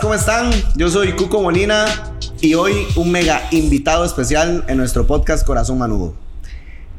[0.00, 0.50] ¿cómo están?
[0.76, 1.84] Yo soy Cuco Molina
[2.40, 6.14] y hoy un mega invitado especial en nuestro podcast Corazón Manudo.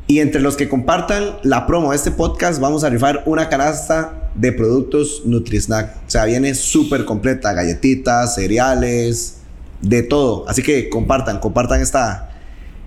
[0.07, 4.29] Y entre los que compartan la promo de este podcast, vamos a rifar una canasta
[4.35, 5.95] de productos Nutrisnack.
[6.07, 9.37] O sea, viene súper completa: galletitas, cereales,
[9.81, 10.47] de todo.
[10.47, 12.29] Así que compartan, compartan esta,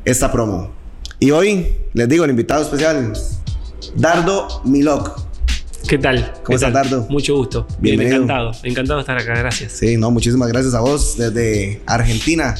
[0.04, 0.70] esta promo.
[1.18, 3.12] Y hoy les digo el invitado especial,
[3.96, 5.27] Dardo Milok.
[5.86, 6.32] ¿Qué tal?
[6.44, 7.06] ¿Cómo estás, Dardo?
[7.08, 7.66] Mucho gusto.
[7.78, 8.24] Bien, Bienvenido.
[8.24, 8.52] encantado.
[8.62, 9.72] Encantado de estar acá, gracias.
[9.72, 12.54] Sí, no, muchísimas gracias a vos desde Argentina,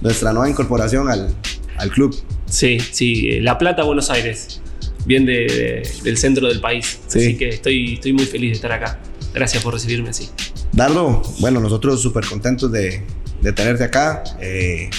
[0.00, 1.32] nuestra nueva incorporación al,
[1.76, 2.16] al club.
[2.46, 4.60] Sí, sí, eh, La Plata, Buenos Aires.
[5.04, 6.98] Bien de- de- del centro del país.
[7.06, 7.18] Sí.
[7.18, 8.98] Así que estoy, estoy muy feliz de estar acá.
[9.34, 10.28] Gracias por recibirme así.
[10.72, 13.02] Dardo, bueno, nosotros súper contentos de,
[13.40, 14.22] de tenerte acá.
[14.40, 14.90] eh,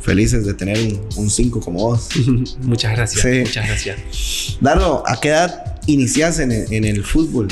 [0.00, 0.78] felices de tener
[1.16, 2.08] un 5 como vos.
[2.62, 3.22] muchas gracias.
[3.22, 3.40] Sí.
[3.40, 4.58] Muchas gracias.
[4.60, 7.48] Dardo, ¿a qué edad inicias en el, en el fútbol?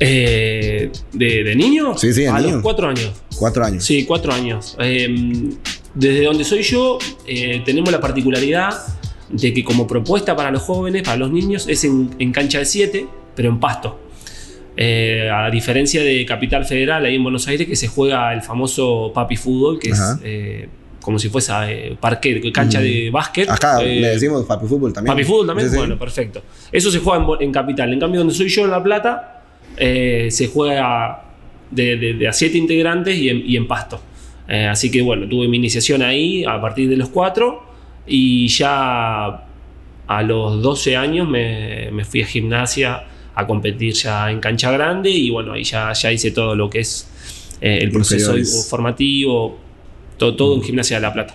[0.00, 1.96] Eh, ¿de, de niño?
[1.96, 2.54] Sí, sí, de A niño.
[2.54, 3.12] los cuatro años.
[3.38, 3.84] Cuatro años.
[3.84, 4.76] Sí, cuatro años.
[4.80, 5.50] Eh,
[5.94, 8.70] desde donde soy yo, eh, tenemos la particularidad
[9.30, 12.64] de que como propuesta para los jóvenes, para los niños, es en, en cancha de
[12.64, 13.98] 7, pero en pasto.
[14.76, 19.12] Eh, a diferencia de Capital Federal, ahí en Buenos Aires, que se juega el famoso
[19.14, 20.14] papi fútbol, que Ajá.
[20.14, 20.68] es eh,
[21.02, 22.82] como si fuese eh, parque, cancha Mm.
[22.82, 23.50] de básquet.
[23.50, 25.12] Acá Eh, le decimos papi fútbol también.
[25.14, 25.78] Papi fútbol también, Sí, sí.
[25.78, 26.42] bueno, perfecto.
[26.70, 27.92] Eso se juega en, Capital.
[27.92, 29.42] En cambio, donde soy yo, en La Plata,
[29.76, 31.24] eh, se juega
[31.70, 34.00] de, de- de a siete integrantes y en, y en pasto.
[34.48, 37.62] Eh, así que bueno, tuve mi iniciación ahí a partir de los cuatro
[38.06, 39.44] y ya
[40.06, 45.08] a los 12 años me, me fui a gimnasia a competir ya en cancha grande
[45.10, 47.08] y bueno, ahí ya, ya hice todo lo que es
[47.62, 48.34] eh, el proceso
[48.68, 49.58] formativo,
[50.22, 51.34] todo, todo en gimnasia de La Plata.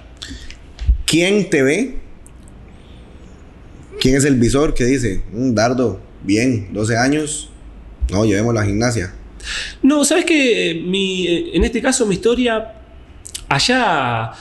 [1.05, 1.97] ¿Quién te ve?
[3.99, 7.49] ¿Quién es el visor que dice, "Mm, Dardo, bien, 12 años,
[8.11, 9.13] no, llevemos la gimnasia?
[9.81, 12.73] No, sabes que en este caso mi historia,
[13.49, 14.31] allá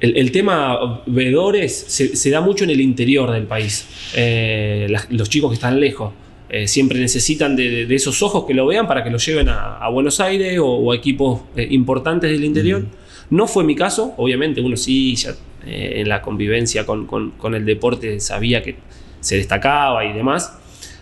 [0.00, 3.86] el, el tema veedores se, se da mucho en el interior del país.
[4.14, 6.12] Eh, las- los chicos que están lejos
[6.48, 9.88] eh, siempre necesitan de, esos ojos que lo vean para que lo lleven a, a
[9.88, 12.84] Buenos Aires o, o a equipos eh, importantes del interior.
[13.32, 15.30] No fue mi caso, obviamente uno sí, ya
[15.66, 18.76] eh, en la convivencia con, con- con el deporte sabía que
[19.20, 20.58] se destacaba y demás.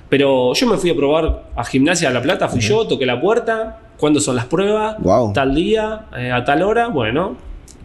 [0.08, 3.20] Pero yo me fui a probar a Gimnasia de La Plata, fui yo, toqué la
[3.20, 4.96] puerta, ¿cuándo son las pruebas?
[5.00, 5.32] Wow.
[5.32, 7.36] Tal día, eh, a tal hora, bueno,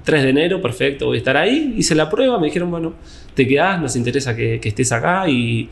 [0.03, 1.73] 3 de enero, perfecto, voy a estar ahí.
[1.77, 2.93] Hice la prueba, me dijeron, bueno,
[3.35, 5.69] te quedás, nos interesa que, que estés acá y...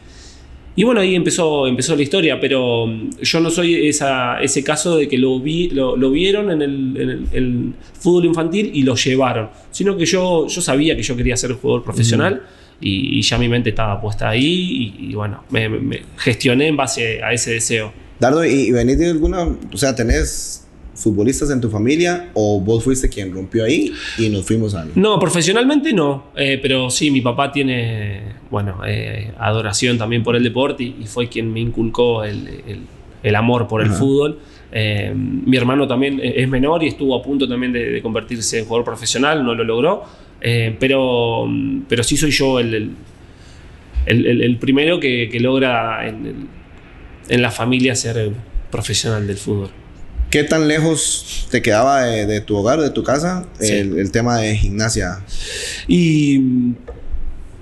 [0.76, 4.98] Y bueno, ahí empezó, empezó la historia, pero mm, yo no soy esa, ese caso
[4.98, 8.82] de que lo, vi, lo, lo vieron en el, en el- el fútbol infantil y
[8.82, 12.42] lo llevaron, sino que yo, yo sabía que yo quería ser jugador profesional
[12.82, 16.68] y, y ya mi mente estaba puesta ahí y, y bueno, me, me- me gestioné
[16.70, 17.94] en base a ese deseo.
[18.20, 20.63] Dardo, ¿y, y venís de alguna, o sea, tenés
[20.96, 24.92] futbolistas en tu familia o vos fuiste quien rompió ahí y nos fuimos al...
[24.96, 28.22] No, profesionalmente no, eh, pero sí, mi papá tiene,
[28.52, 32.82] bueno, eh, adoración también por el deporte y, y fue quien me inculcó el, el-
[33.24, 34.40] el amor por el fútbol.
[34.72, 38.66] Eh, mi hermano también es menor y estuvo a punto también de, de convertirse en
[38.66, 40.04] jugador profesional, no lo logró,
[40.78, 41.48] pero,
[41.88, 42.92] pero sí soy yo el,
[44.06, 46.48] el- primero que, que logra en,
[47.30, 48.32] en la familia ser
[48.70, 49.70] profesional del fútbol.
[50.34, 53.72] ¿Qué tan lejos te quedaba de, de tu hogar, de tu casa, Sí.
[53.72, 55.20] el, el tema de gimnasia?
[55.88, 56.42] Y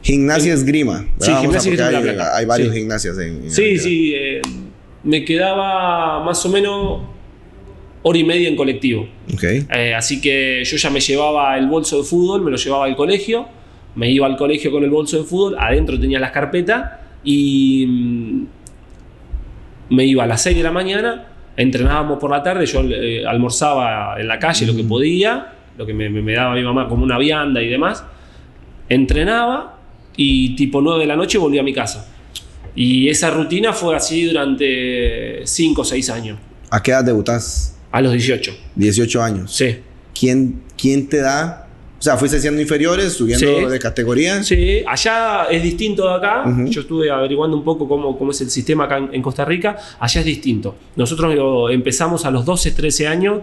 [0.03, 1.05] Gimnasia esgrima.
[1.19, 1.19] ¿verdad?
[1.19, 2.79] Sí, gimnasia esgrima hay, hay varios Sí.
[2.79, 3.43] gimnasias en...
[3.43, 4.13] en Sí, sí.
[4.15, 4.41] eh,
[5.03, 7.01] me quedaba más o menos
[8.03, 9.05] hora y media en colectivo.
[9.33, 9.43] Ok.
[9.43, 12.95] Eh, así que yo ya me llevaba el bolso de fútbol, me lo llevaba al
[12.95, 13.47] colegio,
[13.95, 16.93] me iba al colegio con el bolso de fútbol, adentro tenía las carpetas
[17.23, 18.45] y mm,
[19.89, 21.27] me iba a las 6 de la mañana,
[21.57, 25.93] entrenábamos por la tarde, yo eh, almorzaba en la calle lo que podía, lo que
[25.93, 28.03] me, me- daba mi mamá como una vianda y demás,
[28.89, 29.77] entrenaba
[30.15, 32.07] y tipo 9 de la noche volvía a mi casa.
[32.75, 36.37] Y esa rutina fue así durante 5 o 6 años,
[36.69, 37.77] ¿A qué edad debutás?
[37.91, 38.53] a los 18.
[38.75, 39.53] 18 años.
[39.53, 39.77] Sí.
[40.17, 41.67] ¿Quién, ¿Quién te da?
[42.01, 43.65] O sea, fuiste siendo inferiores, subiendo Sí.
[43.65, 44.41] de categoría.
[44.41, 46.43] Sí, allá es distinto de acá.
[46.65, 49.77] Yo estuve averiguando un poco cómo, cómo es el sistema acá en, en Costa Rica.
[49.99, 50.73] Allá es distinto.
[50.95, 51.35] Nosotros
[51.71, 53.41] empezamos a los 12, 13 años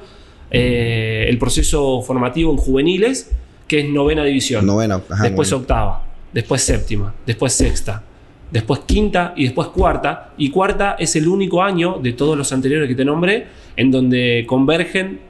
[0.51, 3.31] eh, el proceso formativo en juveniles,
[3.69, 4.67] que es novena división.
[4.67, 5.03] Novena.
[5.09, 6.03] Ajá, después octava,
[6.33, 8.03] después séptima, después sexta,
[8.51, 10.33] después quinta y después cuarta.
[10.37, 13.47] Y cuarta es el único año de todos los anteriores que te nombré
[13.77, 15.28] en donde convergen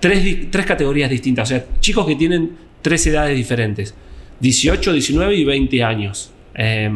[0.00, 1.48] tres, tres categorías distintas.
[1.48, 2.52] O sea, chicos que tienen
[2.82, 3.94] tres edades diferentes.
[4.40, 6.30] 18, 19 y 20 años.
[6.58, 6.90] Eh,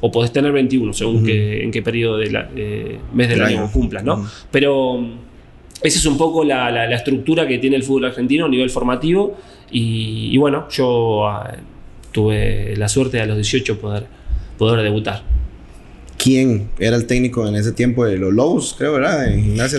[0.00, 2.32] o podés tener 21, según que- en qué periodo del
[3.12, 3.70] mes del año, año.
[3.72, 4.26] cumplas, ¿no?
[4.50, 4.98] Pero
[5.82, 8.70] esa es un poco la, la- la estructura que tiene el fútbol argentino a nivel
[8.70, 9.36] formativo.
[9.70, 11.54] Y, y bueno, yo ah,
[12.12, 14.06] tuve la suerte de a los 18 poder,
[14.56, 15.22] poder debutar.
[16.16, 19.30] ¿Quién era el técnico en ese tiempo de los Lobos, creo, verdad?
[19.30, 19.78] En gimnasia.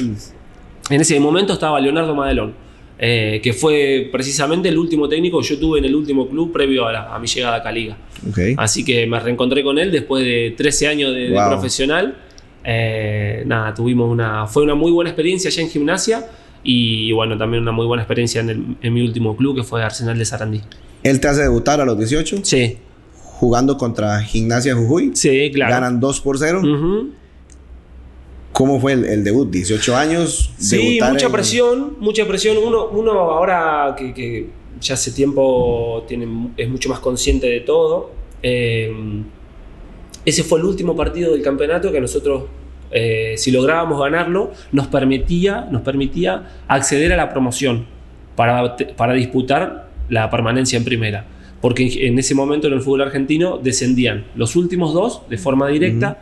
[0.90, 2.54] En ese momento estaba Leonardo Madelón,
[3.00, 6.88] eh, que fue precisamente el último técnico que yo tuve en el último club previo
[6.88, 7.98] a, la- a mi llegada a Liga.
[8.30, 8.40] Ok.
[8.58, 12.16] Así que me reencontré con él después de 13 años de, profesional.
[12.64, 14.48] Eh, nada, tuvimos una.
[14.48, 16.26] Fue una muy buena experiencia allá en gimnasia.
[16.64, 19.84] Y bueno, también una muy buena experiencia en, el- en mi último club, que fue
[19.84, 20.62] Arsenal de Sarandí.
[21.04, 22.78] Él te hace debutar a los 18, Sí,
[23.24, 25.12] jugando contra Gimnasia Jujuy.
[25.14, 25.72] sí, claro.
[25.76, 26.60] Ganan 2 por 0.
[26.62, 27.12] Ujú.
[28.58, 29.52] ¿Cómo fue el, el debut?
[29.52, 30.52] 18 años.
[30.58, 32.58] Sí, mucha en- presión, mucha presión.
[32.58, 34.50] Uno, uno ahora que, que
[34.82, 36.26] ya hace tiempo tiene,
[36.58, 38.10] es mucho más consciente de todo.
[38.42, 38.92] eh,
[40.26, 42.44] ese fue el último partido del campeonato que nosotros,
[42.92, 47.86] eh, si lográbamos ganarlo, nos permitía, nos permitía acceder a la promoción
[48.36, 51.26] para, para disputar la permanencia en primera.
[51.62, 55.68] Porque en, en ese momento en el fútbol argentino descendían los últimos dos de forma
[55.70, 56.22] directa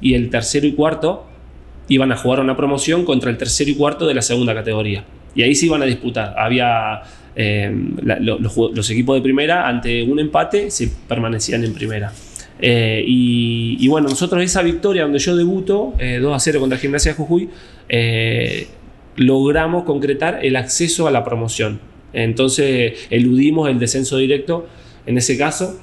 [0.00, 1.24] y el tercero y cuarto
[1.88, 5.04] iban a jugar una promoción contra el tercero y cuarto de la segunda categoría.
[5.34, 6.34] Y ahí se iban a disputar.
[6.38, 7.02] Había
[7.34, 12.12] eh, los, equipos de primera, ante un empate, se permanecían en primera.
[12.58, 17.12] Eh, y, bueno, nosotros esa victoria donde yo debuto, eh, 2 a 0 contra Gimnasia
[17.12, 17.50] de Jujuy,
[17.88, 18.66] eh,
[19.16, 21.80] logramos concretar el acceso a la promoción.
[22.12, 24.66] Entonces eludimos el descenso directo
[25.06, 25.78] en ese caso.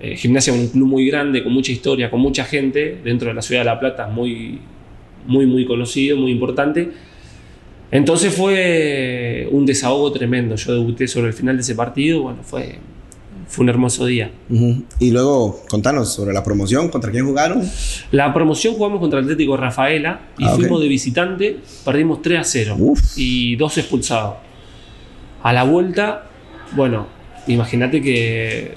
[0.00, 3.34] Eh, Gimnasia es un club muy grande, con mucha historia, con mucha gente, dentro de
[3.34, 4.58] la ciudad de La Plata, muy,
[5.26, 6.90] muy, muy conocido, muy importante.
[7.90, 10.56] Entonces fue un desahogo tremendo.
[10.56, 12.78] Yo debuté sobre el final de ese partido, bueno, fue,
[13.46, 14.30] fue un hermoso día.
[14.98, 17.62] Y luego, contanos sobre la promoción, contra quién jugaron.
[18.10, 22.44] La promoción jugamos contra el Atlético Rafaela y Ah, fuimos de visitante, perdimos 3 a
[22.44, 23.00] 0 Uf.
[23.16, 24.34] y dos expulsados.
[25.42, 26.26] A la vuelta,
[26.74, 27.06] bueno,
[27.46, 28.74] imagínate que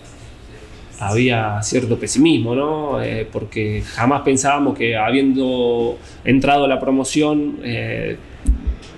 [1.00, 3.02] había cierto pesimismo, ¿no?
[3.02, 8.18] Eh, porque jamás pensábamos que habiendo entrado a la promoción eh,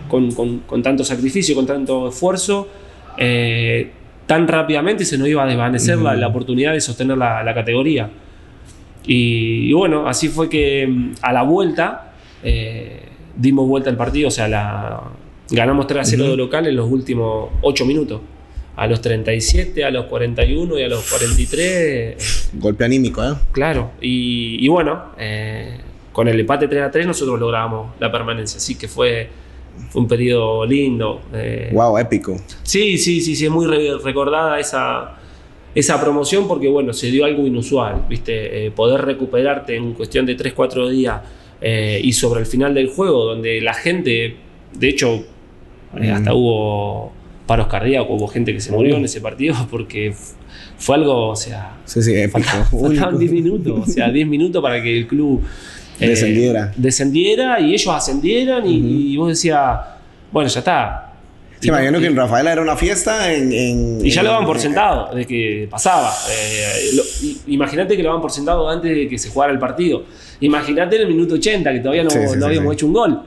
[0.07, 2.67] con, con- con tanto sacrificio, con tanto esfuerzo,
[3.17, 3.91] eh,
[4.25, 8.09] tan rápidamente se nos iba a desvanecer la, la oportunidad de sostener la, la categoría.
[9.05, 12.13] Y, y bueno, así fue que mm, a la vuelta
[13.35, 15.01] dimos vuelta al partido, o sea, la,
[15.51, 16.31] ganamos 3 a 0 Ujú.
[16.31, 18.21] de local en los últimos 8 minutos.
[18.79, 22.17] A los 37, a los 41 y a los 43, eh,
[22.53, 23.33] Golpe anímico, ¿eh?
[23.51, 23.91] claro.
[24.01, 25.77] Y, y bueno, eh,
[26.13, 29.27] con el empate 3 a 3 nosotros logramos la permanencia, así que fue,
[29.89, 31.21] fue un periodo lindo.
[31.33, 32.37] eh, Wow, épico.
[32.63, 35.17] Sí, sí, sí, sí, es muy re- recordada esa,
[35.75, 38.65] esa promoción porque, bueno, se dio algo inusual, ¿viste?
[38.67, 41.21] Eh, poder recuperarte en cuestión de 3-4 días
[41.61, 44.37] eh, y sobre el final del juego, donde la gente,
[44.73, 45.25] de hecho, eh,
[46.11, 46.13] Mm.
[46.13, 47.11] hasta hubo
[47.49, 50.13] paros cardíacos, hubo gente que se murió en ese partido porque
[50.77, 52.39] fue algo, o sea, Sí, sí, épico.
[52.41, 53.11] faltaban Único.
[53.17, 55.41] 10 minutos, o sea, 10 minutos para que el club
[55.99, 56.71] eh, Descendiera.
[56.77, 59.79] descendiera y ellos ascendieran y, vos decías,
[60.31, 61.05] bueno, ya está.
[61.59, 63.51] Sí, imagino que en Rafaela era una fiesta en...
[63.51, 66.13] en- Y ya lo daban por sentado de que pasaba.
[66.31, 67.01] Eh,
[67.47, 70.05] Imagínate que lo daban por sentado antes de que se jugara el partido.
[70.39, 72.93] Imagínate en el minuto 80 que todavía no, Sí, sí, no sí, habíamos hecho un
[72.93, 73.21] gol.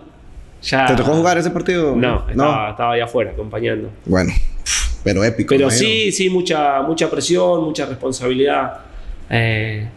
[0.63, 1.95] Ya, ¿Te tocó jugar ese partido?
[1.97, 3.91] No, estaba, estaba ahí afuera acompañando.
[4.07, 4.33] Bueno,
[5.03, 5.49] pero épico.
[5.51, 5.81] Pero imagino.
[5.89, 8.79] sí, sí, mucha, mucha presión, mucha responsabilidad.
[9.29, 9.89] eh,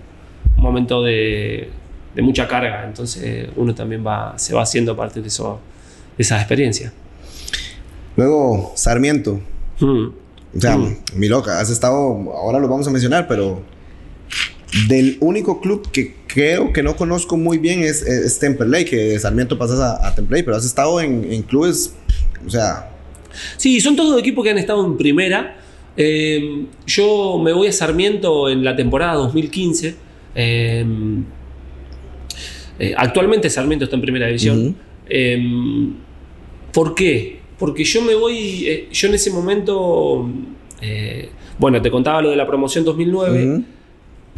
[0.58, 1.70] un momento de,
[2.16, 2.86] de mucha carga.
[2.86, 5.60] Entonces uno también va, se va haciendo parte de, eso,
[6.18, 6.92] de esas experiencias.
[8.16, 9.40] Luego, Sarmiento.
[9.80, 10.06] Mm.
[10.58, 10.96] O sea, Mm.
[11.16, 11.98] mi loca, has estado,
[12.34, 13.62] ahora lo vamos a mencionar, pero
[14.88, 19.20] del único club que creo que no conozco muy bien es, es Temperley, que de
[19.20, 21.96] Sarmiento pasas a, a Temperley, pero has estado en, en clubes,
[22.46, 22.92] o sea,
[23.58, 25.58] Sí, son todos equipos que han estado en primera.
[25.98, 29.96] Eh, yo me voy a Sarmiento en la temporada 2015.
[30.36, 30.86] Eh,
[32.80, 34.76] eh, actualmente Sarmiento está en primera división.
[35.10, 35.38] Eh,
[36.74, 37.40] ¿Por qué?
[37.58, 40.30] Porque yo me voy, eh, yo en ese momento,
[41.58, 43.46] bueno, te contaba lo de la promoción 2009.
[43.46, 43.75] ujú, En,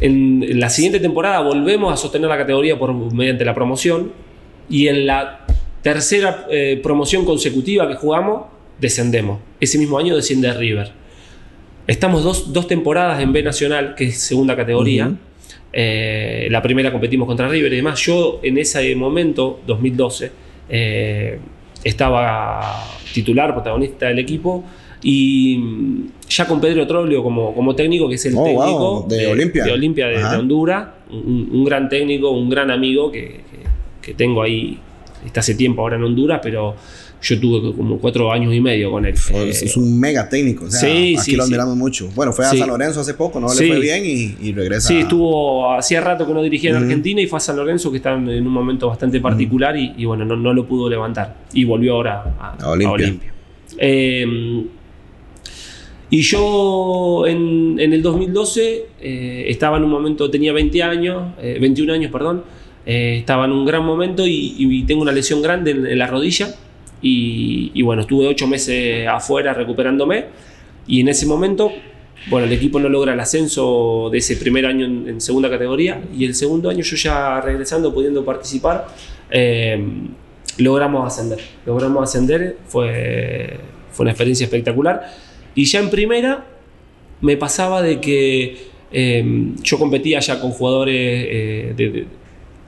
[0.00, 4.12] en la siguiente temporada volvemos a sostener la categoría por, mediante la promoción
[4.68, 5.46] y en la
[5.82, 8.42] tercera eh, promoción consecutiva que jugamos
[8.80, 9.40] descendemos.
[9.60, 10.92] Ese mismo año desciende River.
[11.86, 15.12] Estamos dos, dos temporadas en B Nacional, que es segunda categoría.
[15.72, 17.98] Eh, la primera competimos contra River y demás.
[18.00, 20.30] Yo en ese momento, 2012,
[20.68, 21.38] eh,
[21.82, 24.64] estaba titular, protagonista del equipo.
[25.02, 29.08] Y mm, ya con Pedro Troglio como, como técnico, que es el Oh, técnico wow,
[29.08, 29.64] de Olimpia.
[29.64, 30.32] de, Olimpia de, Ajá.
[30.32, 33.58] de Honduras, un, un gran técnico, un gran amigo que, que-
[34.02, 34.78] que tengo ahí,
[35.26, 36.74] está hace tiempo ahora en Honduras, pero
[37.20, 39.14] yo tuve como cuatro años y medio con él.
[39.34, 40.64] Eh, es un mega técnico.
[40.66, 41.48] O sea, sí, aquí sí, lo sí.
[41.48, 42.08] admiramos mucho.
[42.14, 42.50] Bueno, fue a.
[42.54, 43.48] San Lorenzo hace poco, ¿no?
[43.52, 44.88] Le fue bien y, y regresa.
[44.88, 46.76] Sí, estuvo hacía rato que no dirigía en.
[46.76, 50.04] Argentina y fue a San Lorenzo, que está en un momento bastante particular y, y
[50.06, 51.36] bueno, no, no lo pudo levantar.
[51.52, 52.88] Y volvió ahora a, A Olimpia.
[52.88, 53.32] a Olimpia.
[53.76, 54.64] Eh,
[56.10, 61.58] y yo en, en el 2012 eh, estaba en un momento, tenía 20 años, eh,
[61.60, 62.44] 21 años, perdón,
[62.86, 66.06] eh, estaba en un gran momento y, y tengo una lesión grande en, en la
[66.06, 66.54] rodilla
[67.02, 70.26] y, y bueno, estuve 8 meses afuera recuperándome
[70.86, 71.70] y en ese momento,
[72.30, 76.02] bueno, el equipo no logra el ascenso de ese primer año en, en segunda categoría
[76.16, 78.86] y el segundo año yo ya regresando, pudiendo participar,
[79.30, 79.78] eh,
[80.56, 81.38] logramos ascender.
[81.66, 83.58] Logramos ascender, fue,
[83.92, 85.27] fue una experiencia espectacular.
[85.58, 86.46] Y ya en primera
[87.20, 88.56] me pasaba de que
[88.92, 89.24] eh,
[89.62, 92.06] yo competía ya con jugadores eh, de, de-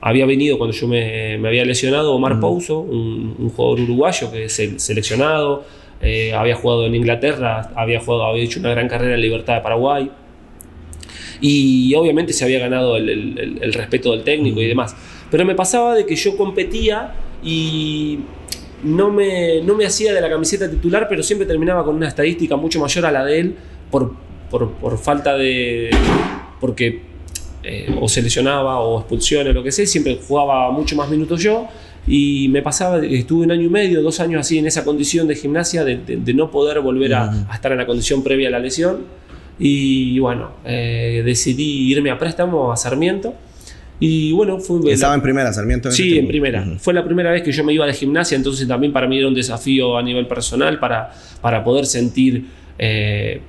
[0.00, 2.40] había venido cuando yo me, me había lesionado Omar Ujú.
[2.40, 5.62] Pouso, un, un jugador uruguayo que es el seleccionado,
[6.02, 9.60] eh, había jugado en Inglaterra, había, jugado, había hecho una gran carrera en Libertad de
[9.60, 10.10] Paraguay.
[11.40, 14.96] Y obviamente se había ganado el, el- el- el respeto del técnico y demás.
[15.30, 18.18] Pero me pasaba de que yo competía y
[18.84, 22.56] no me, no me hacía de la camiseta titular, pero siempre terminaba con una estadística
[22.56, 23.54] mucho mayor a la de él
[23.90, 24.12] por,
[24.50, 25.90] por, por falta de...
[26.60, 27.02] porque
[27.62, 31.66] eh, o se lesionaba o expulsiones, lo que sea, siempre jugaba mucho más minutos yo.
[32.06, 35.34] Y me pasaba, estuve un año y medio, dos años así en esa condición de
[35.36, 38.58] gimnasia, de, de- de no poder volver a estar en la condición previa a la
[38.58, 39.04] lesión.
[39.58, 43.34] Y bueno, eh, decidí irme a préstamo a Sarmiento.
[44.02, 45.88] Y bueno, fue Estaba en primera, Sarmiento.
[45.90, 46.64] en Sí, en primera.
[46.78, 49.28] Fue la primera vez que yo me iba de gimnasia, entonces también para mí era
[49.28, 51.10] un desafío a nivel personal para,
[51.42, 52.46] para poder sentir,
[52.78, 53.40] eh,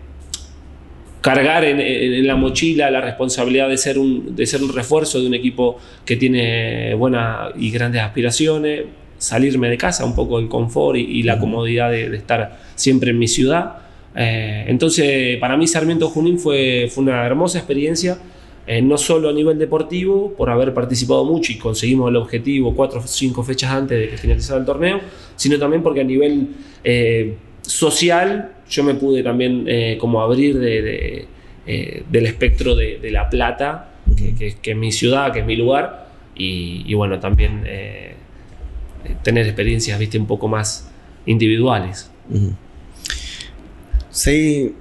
[1.22, 5.22] cargar en, en- en la mochila la responsabilidad de ser, un, de ser un refuerzo
[5.22, 8.84] de un equipo que tiene buenas y grandes aspiraciones,
[9.18, 13.12] salirme de casa, un poco el confort y, y la comodidad de, de estar siempre
[13.12, 13.76] en mi ciudad.
[14.16, 18.18] Eh, entonces, para mí Sarmiento Junín fue, fue una hermosa experiencia
[18.68, 23.00] eh, no solo a nivel deportivo, por haber participado mucho y conseguimos el objetivo cuatro
[23.00, 25.00] o cinco fechas antes de que finalizara el torneo,
[25.36, 26.48] sino también porque a nivel
[26.84, 33.30] eh, social yo me pude también eh, como abrir de, de, del espectro de, La
[33.30, 37.64] Plata, que, que- es mi ciudad, que es mi lugar, y, bueno, también
[39.24, 40.90] tener experiencias, viste, un poco más
[41.26, 42.10] individuales.
[42.30, 42.54] Ujú.
[44.10, 44.72] Seis,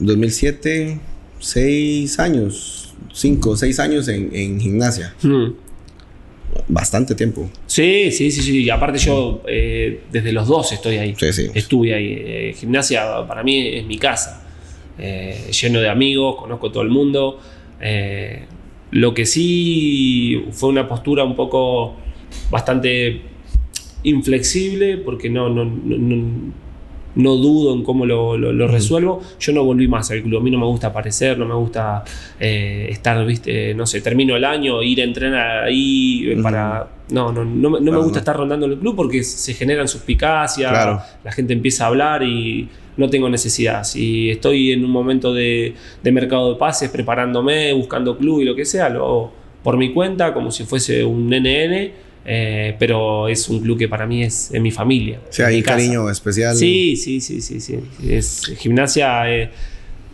[0.00, 0.98] 2007,
[1.38, 2.81] seis años,
[3.12, 5.14] cinco, seis años en, en gimnasia.
[5.22, 5.52] Mm.
[6.68, 7.50] Bastante tiempo.
[7.66, 8.62] Sí, sí, sí, sí.
[8.64, 11.14] Y aparte yo eh, desde los dos estoy ahí.
[11.18, 11.50] Sí, sí.
[11.54, 12.12] Estuve ahí.
[12.18, 14.44] Eh, gimnasia para mí es mi casa.
[14.98, 17.40] Eh, lleno de amigos, conozco todo el mundo.
[18.90, 21.96] Lo que sí fue una postura un poco
[22.50, 23.22] bastante
[24.02, 26.52] inflexible porque no, no, no, no-
[27.14, 29.20] no dudo en cómo lo, lo- lo resuelvo.
[29.40, 30.40] Yo no volví más al club.
[30.40, 32.04] A mí no me gusta aparecer, no me gusta
[32.40, 36.88] eh, estar, viste, no sé, termino el año, ir a entrenar ahí eh, para...
[37.10, 38.18] No, no, no, me- gusta no.
[38.18, 41.00] estar rondando el club porque se generan suspicacias, Claro.
[41.22, 43.84] la gente empieza a hablar y no tengo necesidad.
[43.84, 48.54] Si estoy en un momento de, de mercado de pases, preparándome, buscando club y lo
[48.54, 51.90] que sea, lo hago por mi cuenta, como si fuese un NN,
[52.24, 55.20] eh, pero es un club que para mí es, es mi familia.
[55.28, 56.56] O sea, hay un cariño especial.
[56.56, 57.78] Sí, sí, sí, sí, sí.
[58.08, 59.50] Es, gimnasia eh,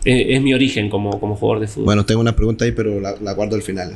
[0.03, 1.85] es, es mi origen como, como jugador de fútbol.
[1.85, 3.93] Bueno, tengo una pregunta ahí, pero la, la guardo al final.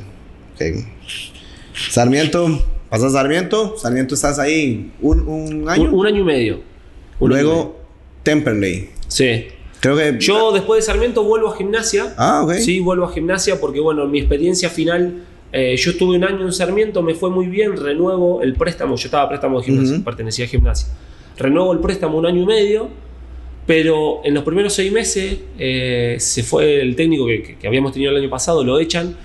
[1.90, 3.76] Sarmiento, pasas a Sarmiento.
[3.76, 5.88] Sarmiento estás ahí un, un año.
[5.90, 6.60] un, un año y medio.
[7.18, 7.52] Un año y medio.
[7.52, 7.80] Luego,
[8.22, 8.90] Temperley.
[9.08, 9.46] Sí.
[9.80, 10.16] Creo que.
[10.18, 12.14] Yo después de Sarmiento vuelvo a gimnasia.
[12.16, 12.54] Ah, ok.
[12.54, 15.24] Sí, vuelvo a gimnasia porque, bueno, mi experiencia final,
[15.56, 19.04] eh, yo estuve un año en Sarmiento, me fue muy bien, renuevo el préstamo, yo
[19.06, 20.88] estaba a préstamo de gimnasia, pertenecía a gimnasia.
[21.38, 22.88] Renuevo el préstamo un año y medio,
[23.66, 27.92] pero en los primeros seis meses eh, se fue el técnico que, que- que habíamos
[27.92, 29.16] tenido el año pasado, lo echan.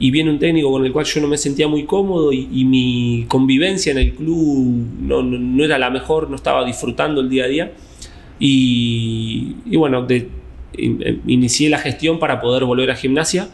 [0.00, 2.64] Y viene un técnico con el cual yo no me sentía muy cómodo y, y
[2.64, 7.28] mi convivencia en el club no, no- no era la mejor, no estaba disfrutando el
[7.28, 7.72] día a día.
[8.38, 10.28] Y, y bueno, de-
[10.76, 13.48] in- eh, inicié la gestión para poder volver a gimnasia,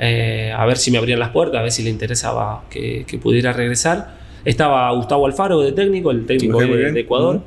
[0.00, 3.18] eh, a ver si me abrían las puertas, a ver si le interesaba que, que
[3.18, 4.18] pudiera regresar.
[4.44, 7.36] Estaba Gustavo Alfaro de técnico, el técnico de, de Ecuador.
[7.36, 7.44] Ujú.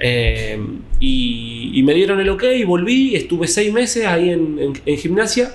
[0.00, 0.58] Eh,
[0.98, 5.52] y, y me dieron el ok, volví, estuve seis meses ahí en, en- en gimnasia.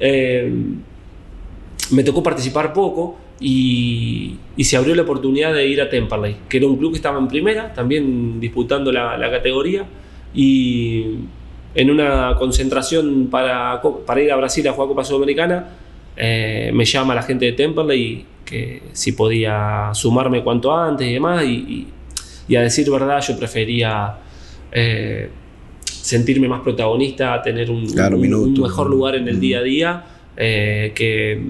[0.00, 0.50] Eh,
[1.90, 6.56] me tocó participar poco y, y se abrió la oportunidad de ir a Temperley, que
[6.56, 9.84] era un club que estaba en primera, también disputando la, la categoría.
[10.34, 11.04] Y
[11.74, 15.68] en una concentración para, para ir a Brasil a jugar Copa Sudamericana,
[16.16, 21.44] eh, me llama la gente de Temperley que si podía sumarme cuanto antes y demás.
[21.44, 21.86] Y, y
[22.46, 24.16] Y a decir verdad, yo prefería
[24.70, 25.30] eh,
[25.86, 28.94] sentirme más protagonista, tener un, Claro, un- minutos, un mejor ¿no?
[28.96, 29.40] lugar en el Mm.
[29.40, 30.04] día a día
[30.36, 31.40] eh, que,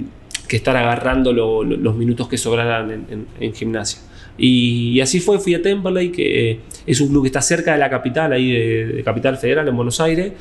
[0.46, 4.00] que estar agarrando lo- lo- los minutos que sobraran en, en- en gimnasia.
[4.36, 7.88] Y, así fue, fui a Temperley, que es un club que está cerca de la
[7.88, 10.32] capital, ahí de, Capital Federal, en Buenos Aires,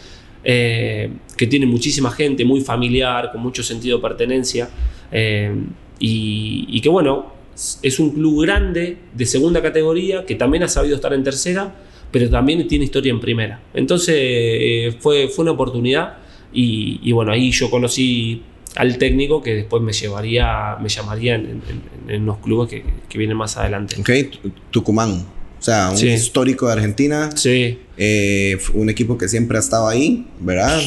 [0.43, 4.69] eh, que tiene muchísima gente, muy familiar, con mucho sentido de pertenencia,
[5.11, 5.53] eh,
[5.99, 7.33] y, que bueno,
[7.81, 11.73] es un club grande de segunda categoría, que también ha sabido estar en tercera,
[12.11, 13.61] pero también tiene historia en primera.
[13.73, 16.17] Entonces eh, fue, fue una oportunidad
[16.55, 18.43] y bueno, ahí yo conocí
[18.75, 21.61] al técnico que después me llevaría, me llamaría en,
[22.07, 23.95] en- en los clubes que, que vienen más adelante.
[23.99, 24.09] Ok,
[24.41, 25.11] Tu- Tucumán.
[25.59, 26.09] O sea, un Sí.
[26.09, 27.29] histórico de Argentina.
[27.35, 30.81] Sí, eh, un equipo que siempre ha estado ahí, ¿verdad?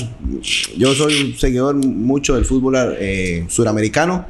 [0.77, 4.27] Yo soy un seguidor mucho del fútbol eh, suramericano.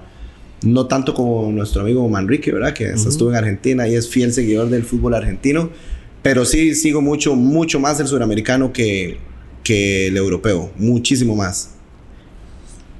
[0.62, 2.72] No tanto como nuestro amigo Manrique, ¿verdad?
[2.74, 3.08] Que hasta Ujú.
[3.10, 5.70] estuvo en Argentina y es fiel seguidor del fútbol argentino.
[6.22, 9.18] Pero sí sigo mucho, mucho más el suramericano que,
[9.64, 10.70] que el europeo.
[10.76, 11.75] Muchísimo más.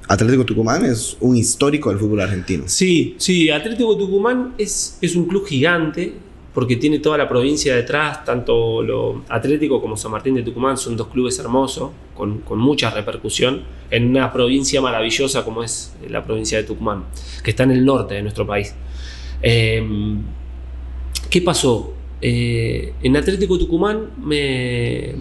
[0.07, 2.63] Atlético Tucumán es un histórico del fútbol argentino.
[2.67, 6.13] Sí, sí, Atlético Tucumán es, es un club gigante
[6.53, 10.97] porque tiene toda la provincia detrás, tanto lo Atlético como San Martín de Tucumán son
[10.97, 13.61] dos clubes hermosos, con, con mucha repercusión,
[13.91, 17.03] en una provincia maravillosa como es la provincia de Tucumán,
[17.43, 18.73] que está en el norte de nuestro país.
[19.41, 19.85] Eh,
[21.29, 21.93] ¿Qué pasó?
[22.21, 25.13] Eh, en Atlético Tucumán me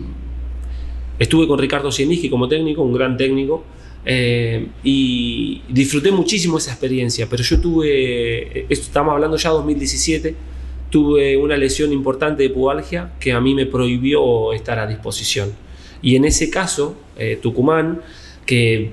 [1.19, 3.65] estuve con Ricardo Sieniski como técnico, un gran técnico,
[4.09, 10.35] eh, y disfruté muchísimo esa experiencia, pero yo tuve, esto estamos hablando ya 2017,
[10.91, 15.53] tuve una lesión importante de pubalgia que a mí me prohibió estar a disposición.
[16.03, 18.01] Y en ese caso, eh, Tucumán,
[18.47, 18.93] que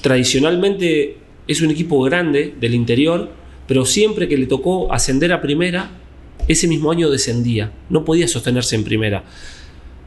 [0.00, 3.30] tradicionalmente es un equipo grande del interior,
[3.68, 5.90] pero siempre que le tocó ascender a primera,
[6.48, 9.24] ese mismo año descendía, no podía sostenerse en primera.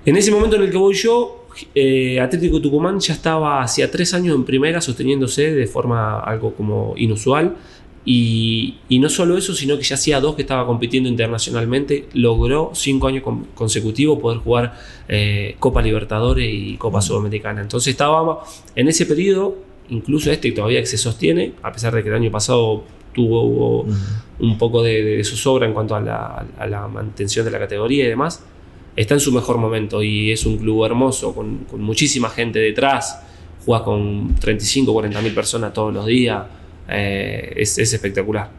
[0.06, 4.14] En ese momento en el que voy yo, eh, Atlético Tucumán ya estaba hacía tres
[4.14, 7.56] años en primera, sosteniéndose de forma algo como inusual.
[8.10, 12.72] Y, y no solo eso, sino que ya hacía dos que estaba compitiendo internacionalmente, logró
[12.74, 14.76] cinco años con- consecutivos poder jugar
[15.10, 17.60] eh, Copa Libertadores y Copa Sudamericana.
[17.60, 18.44] Entonces estaba
[18.76, 19.58] en ese periodo,
[19.90, 23.86] incluso este todavía que se sostiene, a pesar de que el año pasado tuvo
[24.40, 28.06] un poco de, de zozobra en cuanto a la, a la mantención de la categoría
[28.06, 28.42] y demás,
[28.98, 33.22] está en su mejor momento y es un club hermoso con, con muchísima gente detrás,
[33.66, 36.44] juega con 35, 40 mil personas todos los días,
[36.90, 38.50] eh, es, es espectacular.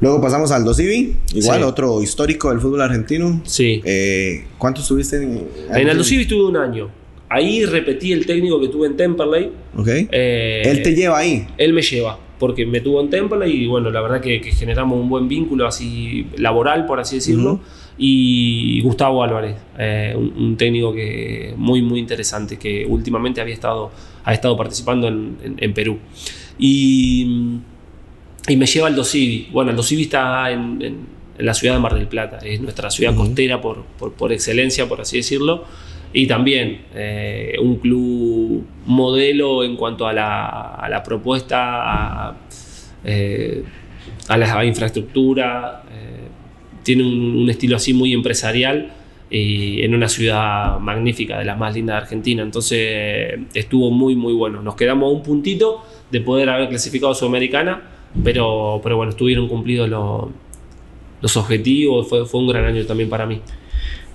[0.00, 1.64] Luego pasamos al Dosivi, igual Sí.
[1.64, 3.42] otro histórico del fútbol argentino.
[3.44, 3.82] Sí.
[3.84, 6.88] Eh, ¿Cuánto estuviste en en Aldo Civi estuve un año.
[7.28, 9.52] Ahí repetí el técnico que tuve en Temperley.
[9.76, 9.88] Ok.
[10.10, 11.46] eh, Él te lleva ahí.
[11.58, 14.98] él me lleva, porque me tuvo en Temperley y bueno, la verdad que, que generamos
[14.98, 17.60] un buen vínculo así laboral, por así decirlo.
[18.02, 23.90] Y Gustavo Álvarez, eh, un, un técnico que muy, muy interesante, que últimamente había estado,
[24.24, 25.98] ha estado participando en, en- en Perú.
[26.58, 27.58] Y,
[28.48, 29.48] y me lleva al Dosivi.
[29.52, 33.60] Bueno, el Dosivi está en, la ciudad de Mar del Plata, es nuestra ciudad costera
[33.60, 35.64] por, por, por excelencia, por así decirlo.
[36.12, 41.58] Y también eh, un club modelo en cuanto a la, a la propuesta,
[42.28, 42.36] a,
[43.04, 43.62] eh,
[44.28, 45.82] a la infraestructura.
[46.90, 48.92] Eh, tiene un, un estilo así muy empresarial
[49.30, 52.42] y en una ciudad magnífica, de las más lindas de Argentina.
[52.42, 54.60] Entonces eh, estuvo muy, muy bueno.
[54.60, 57.82] Nos quedamos a un puntito de poder haber clasificado a Sudamericana,
[58.24, 60.26] pero, pero bueno, estuvieron cumplidos los,
[61.22, 62.08] los objetivos.
[62.08, 63.40] Fue, fue un gran año también para mí.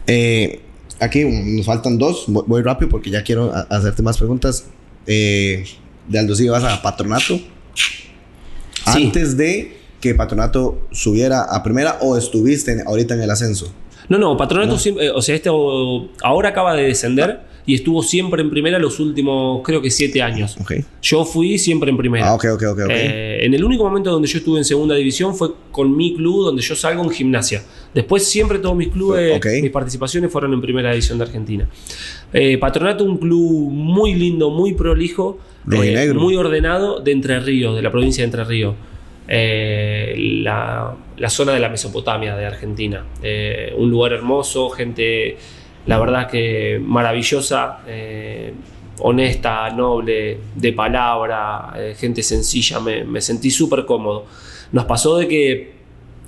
[0.05, 0.59] Eh,
[0.99, 2.25] aquí nos faltan dos.
[2.27, 4.69] Voy, rápido porque ya quiero hacerte más preguntas.
[5.07, 5.63] Eh,
[6.09, 7.39] de Aldo Civi vas a Patronato.
[7.73, 9.05] Sí.
[9.05, 9.77] Antes de
[10.09, 13.73] que Patronato subiera a primera o estuviste en- ahorita en el ascenso.
[14.07, 14.77] No, no, Patronato No.
[14.79, 15.49] siempre, eh, o sea, este
[16.21, 20.55] ahora acaba de descender y estuvo siempre en primera los últimos, creo que siete años.
[20.61, 20.73] Ok.
[21.01, 22.27] Yo fui siempre en primera.
[22.27, 22.79] Ah, ok, ok, ok.
[22.85, 22.89] ok.
[22.91, 26.45] Eh, en el único momento donde yo estuve en segunda división fue con mi club,
[26.45, 27.63] donde yo salgo en gimnasia.
[27.95, 31.67] Después siempre todos mis clubes, mis participaciones fueron en primera división de Argentina.
[32.31, 35.39] Eh, Patronato, un club muy lindo, muy prolijo,
[35.71, 38.75] eh, muy ordenado de Entre Ríos, de la provincia de Entre Ríos.
[39.27, 43.05] Eh, la, la zona de la Mesopotamia de Argentina.
[43.23, 45.37] Eh, un lugar hermoso, gente,
[45.87, 48.53] la verdad que maravillosa, eh,
[48.99, 54.25] honesta, noble, de palabra, gente sencilla, me, me sentí súper cómodo.
[54.71, 55.73] Nos pasó de que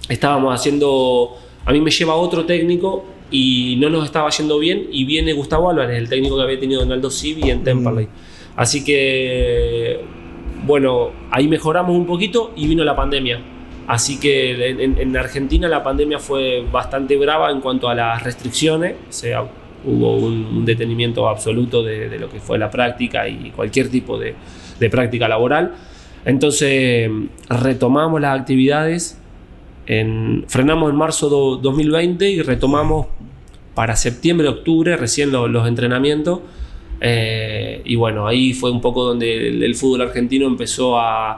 [0.10, 5.05] estábamos haciendo, a mí me lleva otro técnico y no nos estaba yendo bien y
[5.05, 8.07] viene Gustavo Álvarez, el técnico que había tenido en Aldo Civi en Temperley.
[8.55, 9.99] Así que,
[10.67, 13.41] bueno, ahí mejoramos un poquito y vino la pandemia.
[13.88, 18.95] Así que en, en Argentina la pandemia fue bastante brava en cuanto a las restricciones,
[19.10, 19.45] o sea,
[19.86, 24.36] hubo un, detenimiento absoluto de, lo que fue la práctica y cualquier tipo de,
[24.89, 25.73] práctica laboral.
[26.25, 27.10] Entonces
[27.49, 29.19] retomamos las actividades,
[29.86, 33.08] en, frenamos en marzo de 2020 y retomamos
[33.73, 36.41] para septiembre, octubre, recién los entrenamientos.
[36.99, 41.38] Eh, y bueno, ahí fue un poco donde el, fútbol argentino empezó a...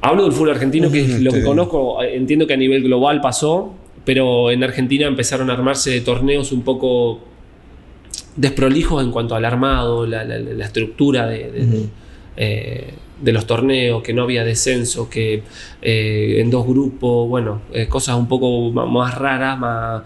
[0.00, 3.74] Hablo del fútbol argentino, que es lo que conozco, entiendo que a nivel global pasó,
[4.04, 7.20] pero en Argentina empezaron a armarse torneos un poco
[8.36, 10.22] desprolijos en cuanto al armado, la,
[10.64, 11.88] estructura de,
[12.36, 15.42] eh, de, los torneos, que no había descenso, que
[15.82, 20.02] eh, en dos grupos, bueno, eh, cosas un poco más raras, más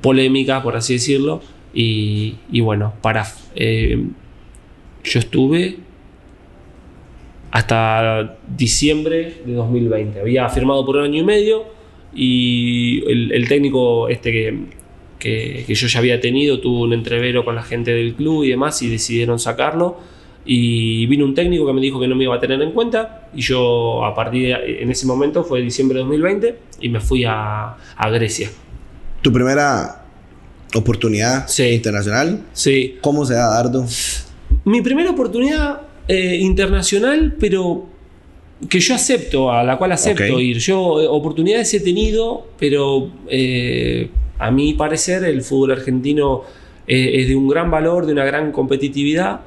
[0.00, 1.42] polémicas, por así decirlo.
[1.74, 5.78] Y, bueno, para yo estuve
[7.50, 10.20] hasta diciembre de 2020.
[10.20, 11.64] Había firmado por un año y medio
[12.14, 14.54] y el, técnico este
[15.18, 18.80] que, yo ya había tenido tuvo un entrevero con la gente del club y demás
[18.82, 19.98] y decidieron sacarlo.
[20.44, 23.28] Y vino un técnico que me dijo que no me iba a tener en cuenta
[23.32, 27.24] y yo a partir de en ese momento fue diciembre de 2020 y me fui
[27.24, 27.76] a,
[28.10, 28.50] Grecia.
[29.20, 30.01] ¿Tu primera
[30.74, 32.44] oportunidad internacional?
[32.52, 32.96] Sí.
[33.00, 33.86] ¿Cómo se da, Dardo?
[34.64, 37.86] Mi primera oportunidad eh, internacional, pero
[38.68, 40.58] que yo acepto, a la cual acepto ir.
[40.58, 46.42] Yo eh, oportunidades he tenido, pero eh, a mi parecer el fútbol argentino
[46.86, 49.40] eh, es de un gran valor, de una gran competitividad,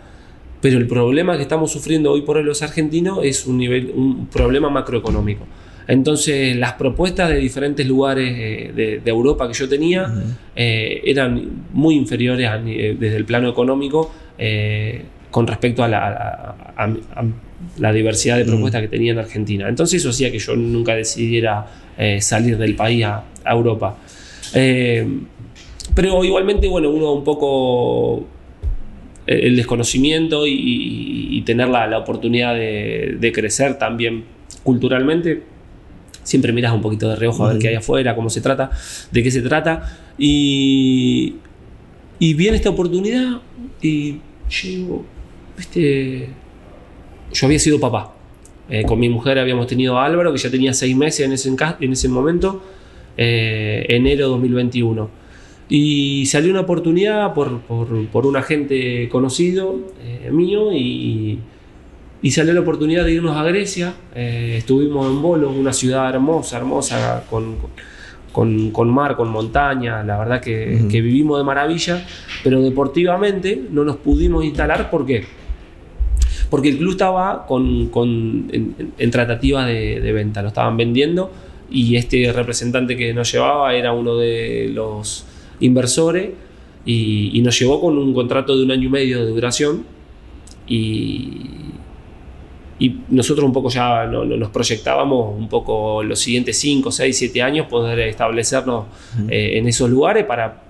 [0.62, 4.28] pero el problema que estamos sufriendo hoy por hoy los argentinos es un, nivel, un
[4.28, 5.46] problema macroeconómico.
[5.88, 10.12] Entonces las propuestas de diferentes lugares de, Europa que yo tenía
[10.56, 12.50] eran muy inferiores
[13.00, 14.12] desde el plano económico
[15.36, 19.68] con respecto a la, diversidad de propuestas que tenía en Argentina.
[19.68, 21.66] Entonces eso hacía que yo nunca decidiera
[21.98, 23.98] eh, salir del país a, Europa.
[24.54, 25.06] Eh,
[25.94, 28.26] pero igualmente, bueno, uno un poco
[29.28, 34.24] eh, el desconocimiento y, tener la, oportunidad de, crecer también
[34.64, 35.44] culturalmente.
[36.26, 38.72] Siempre miras un poquito de reojo a ver qué hay afuera, cómo se trata,
[39.10, 39.98] de qué se trata.
[40.18, 41.38] Y,
[42.20, 43.40] y viene esta oportunidad
[43.82, 44.18] y
[44.62, 45.06] llego
[45.58, 46.30] este,
[47.34, 48.14] yo había sido papá.
[48.70, 51.56] Eh, con mi mujer habíamos tenido a Álvaro, que ya tenía seis meses en ese,
[51.80, 52.62] en ese momento,
[53.18, 55.10] eh, enero 2021.
[55.70, 61.40] Y salió una oportunidad por, por, un agente conocido eh, mío y,
[62.26, 63.94] y, salió la oportunidad de irnos a Grecia.
[64.16, 67.56] estuvimos en Bolo, una ciudad hermosa, hermosa, con,
[68.32, 72.06] con, con mar, con montaña, la verdad que, que, vivimos de maravilla,
[72.44, 75.26] pero deportivamente no nos pudimos instalar, ¿por qué?
[76.50, 81.32] porque el club estaba con, en, tratativa de, venta, lo estaban vendiendo
[81.70, 85.26] y este representante que nos llevaba era uno de los
[85.60, 86.30] inversores
[86.86, 89.86] y, nos llevó con un contrato de un año y medio de duración
[90.68, 91.42] y,
[92.78, 97.68] y nosotros un poco ya nos proyectábamos un poco los siguientes 5, 6, 7 años
[97.68, 98.86] poder establecernos
[99.30, 100.62] eh, en esos lugares para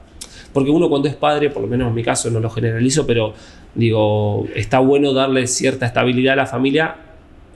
[0.53, 3.33] porque uno cuando es padre, por lo menos en mi caso no lo generalizo, pero
[3.73, 6.95] digo, está bueno darle cierta estabilidad a la familia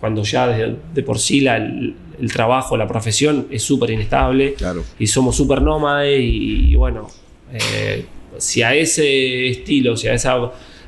[0.01, 1.95] cuando ya de, por sí el,
[2.33, 4.55] trabajo, la profesión es súper inestable
[4.97, 7.07] y somos súper nómades y, bueno,
[7.53, 8.05] eh,
[8.37, 10.37] si a ese estilo, si a, esa,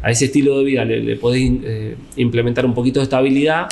[0.02, 3.68] a ese estilo de vida le, podés eh, implementar un poquito de estabilidad,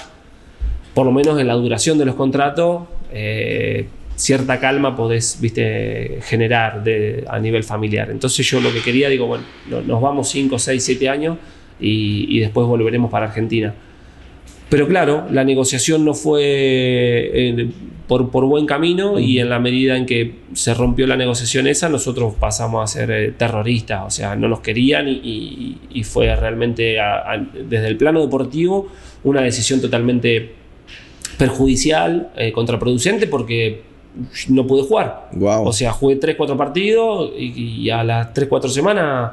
[0.93, 6.83] por lo menos en la duración de los contratos, eh, cierta calma podés, viste, generar
[6.83, 8.11] de, a nivel familiar.
[8.11, 9.43] Entonces yo lo que quería, digo, bueno,
[9.85, 11.37] nos vamos 5, 6, 7 años
[11.79, 13.73] y, después volveremos para Argentina.
[14.69, 17.69] Pero claro, la negociación no fue eh,
[18.07, 21.89] por, por, buen camino y en la medida en que se rompió la negociación esa,
[21.89, 26.97] nosotros pasamos a ser eh, terroristas, o sea, no nos querían y, y, fue realmente
[27.67, 28.89] desde el plano deportivo
[29.23, 30.53] una decisión totalmente
[31.39, 33.81] perjudicial, eh, contraproducente, porque
[34.49, 35.29] no pude jugar.
[35.41, 39.31] O sea, jugué 3-4 partidos y, a las 3-4 semanas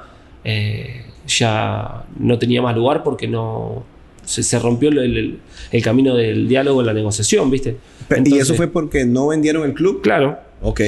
[1.26, 3.95] ya no tenía más lugar porque no
[4.26, 5.38] se, rompió el,
[5.82, 7.76] camino del diálogo en la negociación, ¿viste?
[8.24, 10.02] ¿Y eso fue porque no vendieron el club?
[10.02, 10.38] Claro.
[10.62, 10.80] Ok.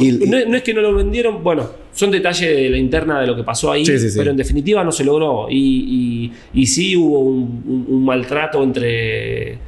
[0.00, 3.42] no, es que no lo vendieron, bueno, son detalles de la interna de lo que
[3.42, 3.84] pasó ahí,
[4.16, 5.46] pero en definitiva no se logró.
[5.50, 9.58] Y, y, sí hubo un maltrato entre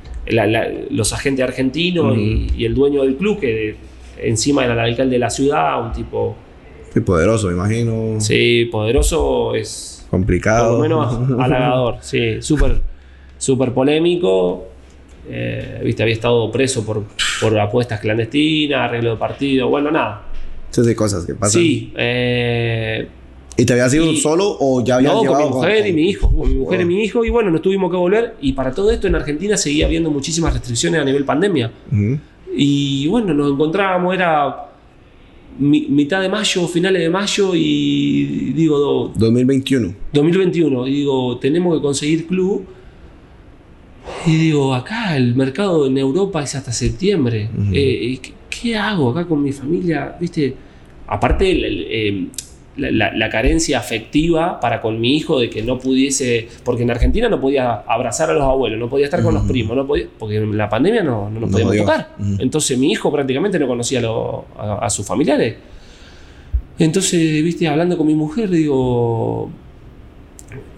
[0.91, 3.77] los agentes argentinos y, el dueño del club, que
[4.19, 6.37] encima era el alcalde de la ciudad, un tipo...
[6.95, 8.21] Muy poderoso, me imagino.
[8.21, 10.07] Sí, poderoso es...
[10.11, 10.79] Complicado.
[10.79, 12.81] Por lo menos halagador, sí, súper
[13.45, 14.65] super polémico.
[15.29, 17.05] eh, viste, había estado preso por,
[17.41, 20.23] por apuestas clandestinas, arreglo de partido, bueno, nada.
[20.67, 21.63] Entonces de cosas que pasan.
[21.63, 21.93] Sí.
[21.97, 23.09] eh,
[23.57, 26.11] ¿Y te habías ido Y- solo o ya habías no, con mi mujer y mi
[26.11, 28.35] hijo, con mi mujer y mi hijo, y bueno, nos tuvimos que volver.
[28.43, 31.71] Y para todo esto en Argentina seguía habiendo muchísimas restricciones a nivel pandemia.
[32.57, 34.67] Y bueno, nos encontrábamos, era
[35.59, 39.95] mi- mitad de mayo, finales de mayo, y digo, do- 2021.
[40.13, 42.67] 2021, y digo, tenemos que conseguir club.
[44.27, 47.49] Y digo, acá el mercado en Europa es hasta septiembre.
[47.73, 50.17] Eh, ¿y ¿qué, qué hago acá con mi familia?
[50.21, 50.55] ¿Viste?
[51.07, 52.27] Aparte, eh,
[52.77, 56.91] la, la- la carencia afectiva para con mi hijo de que no pudiese, porque en
[56.91, 60.07] Argentina no podía abrazar a los abuelos, no podía estar con los primos, no podía,
[60.19, 62.15] porque en la pandemia no, no nos No podíamos tocar.
[62.41, 65.55] Entonces mi hijo prácticamente no conocía lo- a- a sus familiares.
[66.79, 69.51] Entonces, viste, hablando con mi mujer, digo,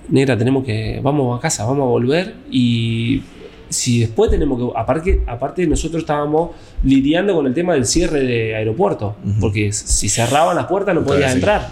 [0.08, 3.22] negra, tenemos que, vamos a casa, vamos a volver y
[3.68, 6.50] si después tenemos que, aparte, aparte nosotros estábamos
[6.82, 11.32] lidiando con el tema del cierre de aeropuerto, porque si cerraban las puertas no podías
[11.32, 11.36] sí.
[11.36, 11.68] entrar.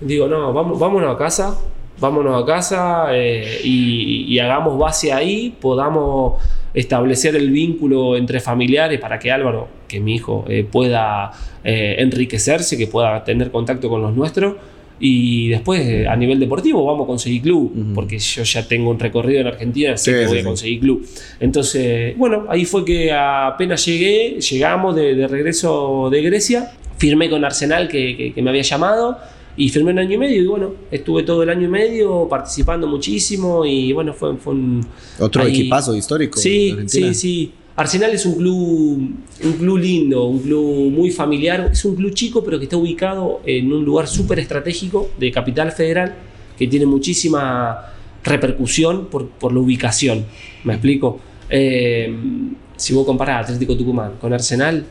[0.00, 1.58] Digo, no, vamos, vámonos a casa,
[1.98, 6.34] vámonos a casa eh, y, y hagamos base ahí, podamos
[6.74, 11.32] establecer el vínculo entre familiares para que Álvaro, que mi hijo, eh, pueda
[11.64, 14.54] eh, enriquecerse, que pueda tener contacto con los nuestros.
[15.02, 17.94] Y después, a nivel deportivo, vamos a conseguir club, Ujú.
[17.94, 20.46] porque yo ya tengo un recorrido en Argentina, sé Sí, que sí, voy a sí.
[20.46, 21.06] conseguir club.
[21.40, 27.44] Entonces, bueno, ahí fue que apenas llegué, llegamos de, de regreso de Grecia, firmé con
[27.44, 29.16] Arsenal que, que- que me había llamado
[29.56, 32.86] y firmé un año y medio y bueno, estuve todo el año y medio participando
[32.86, 34.86] muchísimo y bueno, fue, fue un...
[35.18, 36.38] Otro Ahí- equipazo histórico.
[36.38, 37.52] Sí, sí, sí.
[37.80, 41.70] Arsenal es un club, un club lindo, un club muy familiar.
[41.72, 45.72] Es un club chico, pero que está ubicado en un lugar súper estratégico de Capital
[45.72, 46.14] Federal,
[46.58, 50.26] que tiene muchísima repercusión por, por la ubicación.
[50.64, 51.20] ¿Me explico?
[51.48, 52.14] Eh,
[52.76, 54.84] si vos comparás Atlético Tucumán con Arsenal,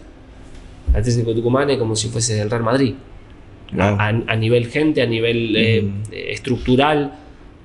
[0.94, 2.96] Atlético Tucumán es como si fuese el Real Madrid.
[3.78, 7.14] A, a nivel gente, a nivel eh, estructural,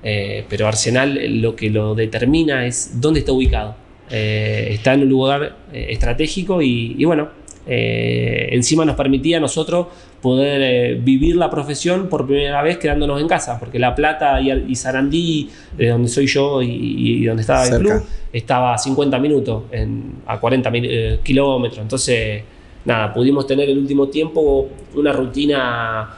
[0.03, 3.84] eh, pero Arsenal lo que lo determina es dónde está ubicado.
[4.09, 7.29] Eh, está en un lugar eh, estratégico y, y bueno,
[7.67, 9.87] eh, encima nos permitía a nosotros
[10.21, 14.75] poder vivir la profesión por primera vez quedándonos en casa, porque La Plata y, y
[14.75, 17.77] Sarandí, de donde soy yo y, y donde estaba Cerca.
[17.77, 21.79] el club, estaba a 50 minutos, en- a 40 mil- eh, kilómetros.
[21.81, 22.43] Entonces,
[22.85, 26.09] nada, pudimos tener el último tiempo una rutina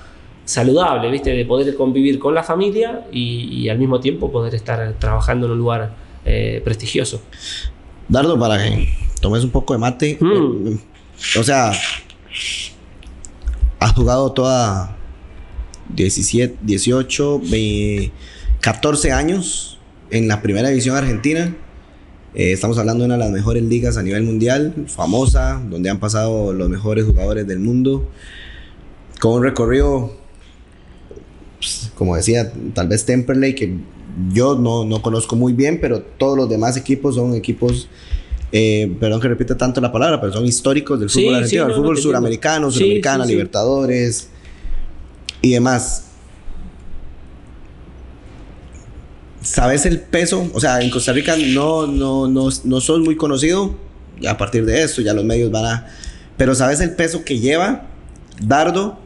[0.46, 1.32] saludable, ¿viste?
[1.32, 5.52] De poder convivir con la familia y, y al mismo tiempo poder estar trabajando en
[5.54, 5.92] un lugar
[6.26, 7.22] eh, prestigioso.
[8.10, 8.90] Dardo, para que
[9.22, 10.18] tomes un poco de mate.
[10.22, 10.68] Mm.
[10.68, 10.78] eh,
[11.40, 11.72] O sea,
[13.80, 14.96] has jugado toda
[15.94, 18.12] 17, 18, ve-
[18.62, 21.56] 14 años en la primera división argentina.
[22.34, 26.00] Eh, estamos hablando de una de las mejores ligas a nivel mundial, famosa, donde han
[26.00, 28.10] pasado los mejores jugadores del mundo.
[29.20, 30.16] Con un recorrido,
[31.58, 33.78] pues, como decía, tal vez Temperley, que
[34.32, 37.88] yo no, no conozco muy bien, pero todos los demás equipos son equipos
[38.52, 41.64] eh, perdón que repita tanto la palabra, pero son históricos del Sí, fútbol sí, argentino,
[41.64, 43.34] no, no, fútbol suramericano, Sí, suramericana, sí, sí.
[43.34, 44.30] Libertadores
[45.42, 46.04] y demás.
[49.42, 50.50] ¿Sabes el peso?
[50.54, 53.76] O sea, en Costa Rica no, no, no, no sos muy conocido.
[54.20, 55.88] Ya a partir de esto, ya los medios van a.
[56.38, 57.88] Pero ¿sabes el peso que lleva
[58.42, 58.98] Dardo?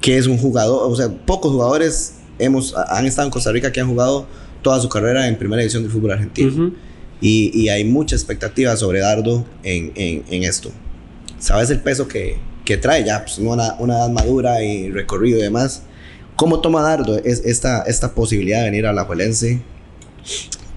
[0.00, 0.90] Que es un jugador.
[0.90, 4.26] O sea, pocos jugadores hemos, han estado en Costa Rica que han jugado
[4.62, 6.48] toda su carrera en primera división del fútbol argentino.
[6.52, 6.74] Ujú.
[7.20, 10.70] Y, y hay mucha expectativa sobre Dardo en, en- en esto.
[11.38, 13.22] ¿Sabes el peso que, que trae ya?
[13.24, 15.82] Pues una, una edad madura y recorrido y demás.
[16.36, 19.60] ¿Cómo toma Dardo es, esta, esta posibilidad de venir a la Juelense?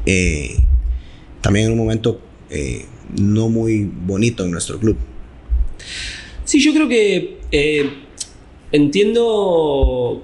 [0.05, 0.55] Eh,
[1.41, 2.85] también en un momento eh,
[3.19, 4.97] no muy bonito en nuestro club.
[6.43, 7.89] Sí, yo creo que eh,
[8.71, 10.23] entiendo.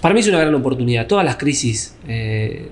[0.00, 1.06] Para mí es una gran oportunidad.
[1.06, 1.96] Todas las crisis.
[2.08, 2.68] eh,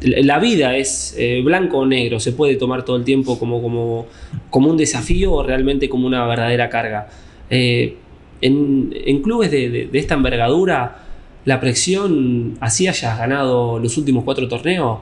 [0.00, 2.20] la vida es eh, blanco o negro.
[2.20, 4.06] Se puede tomar todo el tiempo como, como,
[4.50, 7.08] como un desafío o realmente como una verdadera carga.
[7.48, 7.96] Eh,
[8.42, 10.98] en, clubes de, de- de esta envergadura,
[11.46, 14.98] la presión, así hayas ganado los últimos cuatro torneos,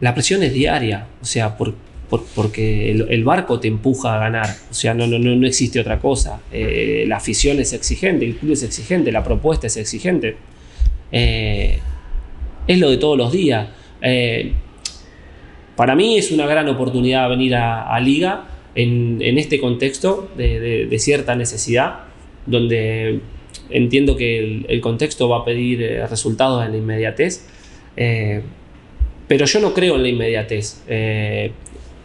[0.00, 1.06] la presión es diaria.
[1.22, 1.74] O sea, por,
[2.10, 4.48] por- porque el, barco te empuja a ganar.
[4.70, 6.40] O sea, no, no, no, existe otra cosa.
[6.52, 10.36] Eh, la afición es exigente, el club es exigente, la propuesta es exigente.
[11.12, 11.78] Eh,
[12.66, 13.68] es lo de todos los días.
[14.02, 14.52] Eh,
[15.76, 22.00] para mí es una gran oportunidad venir a, Liga en, este contexto de, cierta necesidad,
[22.44, 23.20] donde
[23.70, 27.46] entiendo que el, contexto va a pedir resultados en la inmediatez.
[27.96, 30.82] Pero yo no creo en la inmediatez.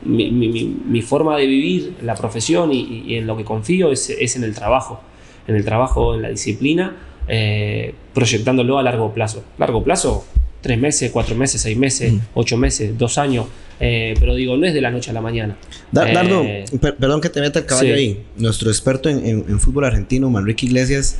[0.05, 3.91] Mi, mi- mi- mi forma de vivir, la profesión y, y en lo que confío
[3.91, 5.01] es, es en el trabajo,
[5.47, 6.95] en el trabajo, en la disciplina,
[7.27, 9.43] eh, proyectándolo a largo plazo.
[9.57, 10.25] Largo plazo,
[10.61, 12.19] tres meses, cuatro meses, seis meses, Mm.
[12.35, 13.45] ocho meses, dos años,
[13.79, 15.57] eh, pero digo, no es de la noche a la mañana.
[15.91, 16.43] Da- Eh, Dardo,
[16.79, 17.99] per- perdón que te meta el caballo sí.
[17.99, 18.23] ahí.
[18.37, 21.19] Nuestro experto en, en- en fútbol argentino, Manrique Iglesias,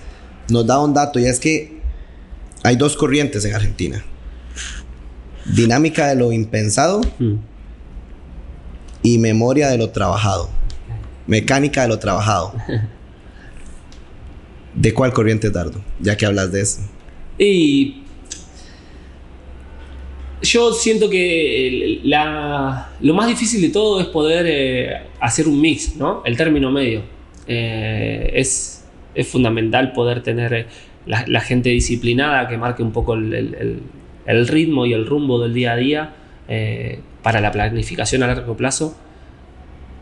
[0.49, 1.79] nos da un dato y es que
[2.63, 4.03] hay dos corrientes en Argentina.
[5.45, 7.33] Dinámica de lo impensado mm.
[9.05, 10.49] Y memoria de lo trabajado.
[11.27, 12.53] Mecánica de lo trabajado.
[14.75, 15.81] ¿De cuál corriente es Dardo?
[16.01, 16.81] Ya que hablas de eso.
[17.37, 18.01] Y
[20.41, 25.95] yo siento que la- lo más difícil de todo es poder eh, hacer un mix,
[25.95, 26.21] ¿no?
[26.25, 27.03] El término medio.
[27.47, 30.65] Eh, es, es fundamental poder tener eh,
[31.05, 33.79] la, la gente disciplinada que marque un poco el, el- el-
[34.25, 36.15] el ritmo y el rumbo del día a día
[36.47, 38.95] eh, para la planificación a largo plazo.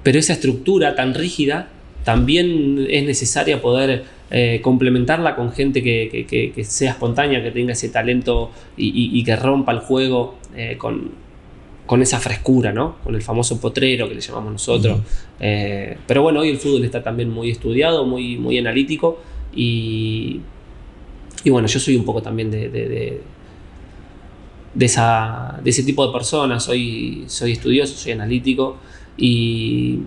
[0.03, 1.69] Pero esa estructura tan rígida
[2.03, 7.51] también es necesaria poder eh, complementarla con gente que, que- que- que sea espontánea, que
[7.51, 11.11] tenga ese talento y, y- y que rompa el juego eh, con,
[11.85, 12.95] con esa frescura, ¿no?
[13.03, 14.99] Con el famoso potrero que le llamamos nosotros.
[16.07, 19.21] Pero bueno, hoy el fútbol está también muy estudiado, muy, muy analítico
[19.55, 20.41] y,
[21.43, 23.21] y bueno, yo soy un poco también de, de- de-
[24.73, 26.63] de esa, de ese tipo de personas.
[26.63, 28.77] Soy, soy estudioso, soy analítico
[29.17, 29.99] y,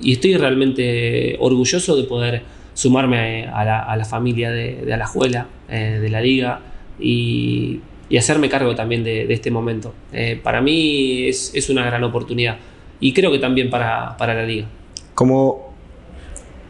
[0.00, 2.42] y estoy realmente orgulloso de poder
[2.74, 6.60] sumarme a la, a la familia de, de Alajuela, eh, de la liga
[7.00, 9.94] y, y hacerme cargo también de, de este momento.
[10.12, 12.58] Eh, para mí es, es una gran oportunidad
[13.00, 14.66] y creo que también para, para la liga.
[15.14, 15.74] ¿Cómo,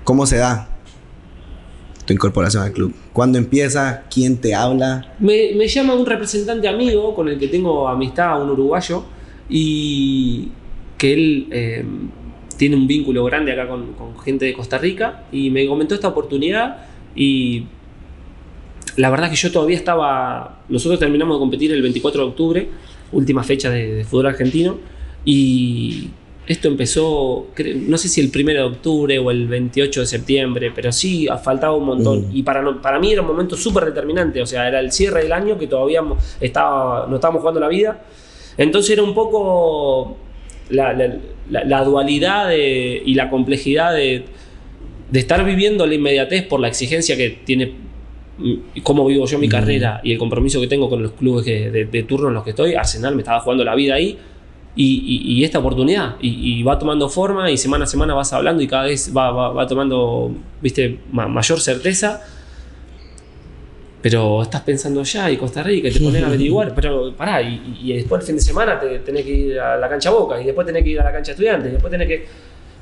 [0.05, 0.78] ¿Cómo se da
[2.09, 2.95] tu incorporación al club?
[3.13, 4.05] ¿Cuándo empieza?
[4.13, 5.15] ¿Quién te habla?
[5.21, 9.05] Me, llama un representante amigo con el que tengo amistad, un uruguayo,
[9.49, 10.49] y
[10.97, 11.85] que él eh,
[12.57, 16.87] tiene un vínculo grande acá con, gente de Costa Rica, y me comentó esta oportunidad
[17.15, 17.67] y
[18.97, 22.69] la verdad que yo todavía estaba, nosotros terminamos de competir el 24 de octubre,
[23.13, 24.79] última fecha de fútbol argentino,
[25.27, 26.09] y
[26.49, 27.49] esto empezó,
[27.87, 31.75] no sé si el 1 de octubre o el 28 de septiembre, pero sí faltaba
[31.77, 32.29] un montón.
[32.31, 32.37] Mm.
[32.37, 35.59] Y para, mí era un momento súper determinante, o sea, era el cierre del año
[35.59, 36.03] que todavía
[36.41, 38.03] estaba, no estábamos jugando la vida.
[38.57, 40.17] Entonces era un poco
[40.71, 41.17] la, la-
[41.51, 44.25] la- la dualidad de- y la complejidad de,
[45.11, 47.73] de estar viviendo la inmediatez por la exigencia que tiene
[48.39, 49.51] mm, cómo vivo yo mi Mm.
[49.51, 52.45] carrera y el compromiso que tengo con los clubes que- de, de turno en los
[52.45, 52.75] que estoy.
[52.75, 54.17] Arsenal me estaba jugando la vida ahí
[54.77, 58.33] y, y- y esta oportunidad y, y va tomando forma y semana a semana vas
[58.33, 60.31] hablando y cada vez va, va- va tomando
[60.63, 62.21] viste ma- mayor certeza.
[64.01, 67.93] Pero estás pensando ya y Costa Rica y te pones a averiguar pero pará y,
[67.95, 70.65] después el fin de semana te, tenés que ir a la cancha Boca y después
[70.67, 72.27] tenés que ir a la cancha Estudiantes y después tenés que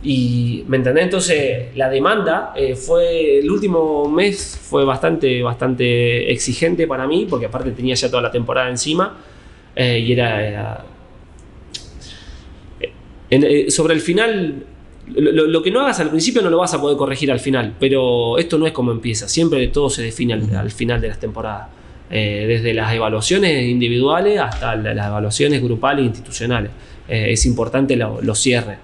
[0.03, 6.87] y me entendés entonces la demanda eh, fue el último mes fue bastante bastante exigente
[6.87, 9.16] para mí porque aparte tenía ya toda la temporada encima
[9.75, 10.85] eh, y era, era-
[13.31, 14.65] eh, sobre el final,
[15.15, 17.41] lo, lo- lo que no hagas al principio no lo vas a poder corregir al
[17.41, 21.09] final, pero esto no es como empieza, siempre todo se define al, al final de
[21.09, 21.69] las temporadas,
[22.09, 26.71] Eh, desde las evaluaciones individuales hasta la- las evaluaciones grupales e institucionales.
[27.09, 28.79] Eh, es importante lo- los cierres.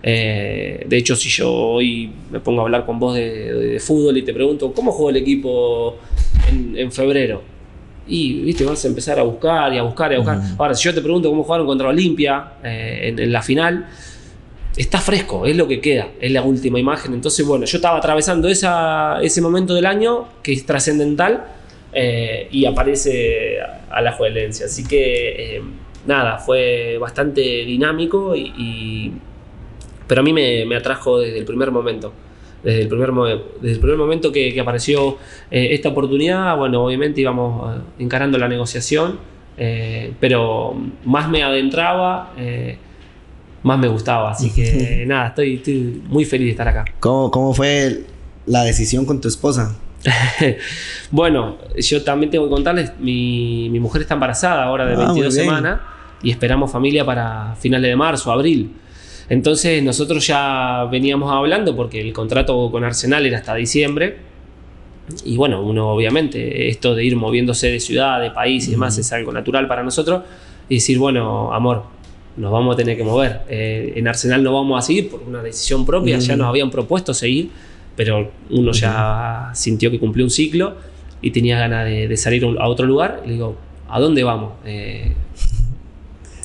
[0.00, 4.22] Eh, de hecho, si yo hoy me pongo a hablar con vos de, fútbol y
[4.22, 5.96] te pregunto, ¿cómo jugó el equipo
[6.76, 7.42] en febrero?
[8.08, 10.38] Y viste, vas a empezar a buscar y a buscar y a buscar.
[10.58, 13.86] Ahora, si yo te pregunto cómo jugaron contra Olimpia eh, en, en la final,
[14.76, 17.12] está fresco, es lo que queda, es la última imagen.
[17.14, 21.44] Entonces, bueno, yo estaba atravesando esa, ese momento del año que es trascendental
[21.92, 24.66] eh, y aparece a, a la juelencia.
[24.66, 25.62] Así que, eh,
[26.06, 29.12] nada, fue bastante dinámico, y, y-
[30.06, 32.12] pero a mí me, me atrajo desde el primer momento.
[32.62, 33.12] Desde el primer,
[33.60, 35.16] desde el primer momento que, que apareció
[35.50, 39.18] eh, esta oportunidad, bueno, obviamente íbamos eh, encarando la negociación,
[39.56, 42.76] eh, pero más me adentraba, eh,
[43.62, 44.32] más me gustaba.
[44.32, 46.84] Así que nada, estoy, estoy muy feliz de estar acá.
[47.00, 48.02] ¿Cómo, cómo fue
[48.46, 49.76] la decisión con tu esposa?
[51.10, 55.06] bueno, yo también tengo que contarles, mi, mi mujer está embarazada ahora de Ah, muy
[55.22, 55.46] 22 bien.
[55.46, 55.80] semanas
[56.22, 58.72] y esperamos familia para finales de marzo, abril.
[59.28, 64.16] Entonces nosotros ya veníamos hablando porque el contrato con Arsenal era hasta diciembre.
[65.24, 69.00] Y bueno, uno obviamente, esto de ir moviéndose de ciudad, de país y demás Ujú.
[69.00, 70.22] es algo natural para nosotros.
[70.68, 71.84] Y decir, bueno, amor,
[72.36, 73.40] nos vamos a tener que mover.
[73.48, 77.12] Eh, en Arsenal no vamos a seguir por una decisión propia, ya nos habían propuesto
[77.14, 77.50] seguir,
[77.96, 80.76] pero uno ya sintió que cumplió un ciclo
[81.20, 83.22] y tenía ganas de, de salir a otro lugar.
[83.26, 83.56] Le digo,
[83.88, 84.52] ¿a dónde vamos?
[84.66, 85.12] Eh,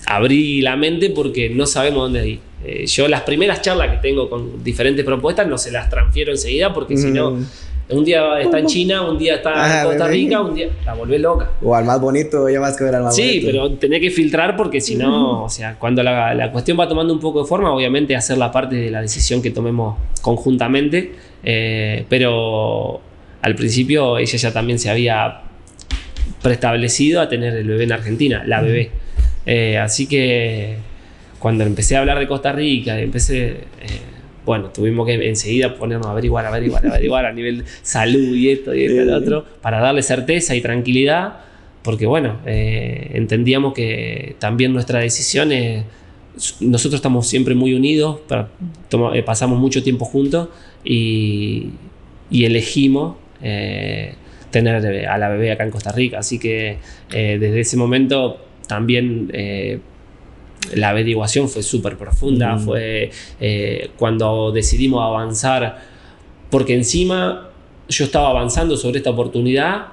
[0.07, 2.39] abrí la mente porque no sabemos dónde ir.
[2.65, 6.73] Eh, yo las primeras charlas que tengo con diferentes propuestas no se las transfiero enseguida
[6.73, 7.45] porque si no, Mm.
[7.89, 10.15] un día está en China, un día está Ah, en Costa bebé.
[10.17, 11.49] Rica, un día la volvés loca.
[11.61, 13.45] O al más bonito, ya más que ver al más Sí, bonito.
[13.47, 17.13] pero tenés que filtrar porque si no, o sea, cuando la, la cuestión va tomando
[17.13, 21.11] un poco de forma, obviamente hacer la parte de la decisión que tomemos conjuntamente,
[21.43, 23.01] eh, pero
[23.41, 25.41] al principio ella ya también se había
[26.41, 28.91] preestablecido a tener el bebé en Argentina, la bebé.
[29.45, 30.77] Eh, así que
[31.43, 33.99] cuando empecé a hablar de Costa Rica, empecé, eh,
[34.45, 38.85] bueno, tuvimos que enseguida ponernos a averiguar, averiguar, averiguar a nivel salud y esto y
[38.85, 41.39] esto y lo otro, para darle certeza y tranquilidad,
[41.81, 45.83] porque bueno, eh, entendíamos que también nuestra decisión es,
[46.61, 48.47] nosotros estamos siempre muy unidos, para-
[49.13, 50.47] eh, pasamos mucho tiempo juntos
[50.85, 51.71] y,
[52.31, 53.17] y elegimos
[54.49, 56.19] tener a la bebé acá en Costa Rica.
[56.19, 56.77] Así que
[57.11, 59.29] desde ese momento también
[60.75, 62.55] la averiguación fue súper profunda.
[62.55, 62.59] Mm.
[62.59, 65.79] Fue eh, cuando decidimos avanzar,
[66.49, 67.49] porque encima
[67.89, 69.87] yo estaba avanzando sobre esta oportunidad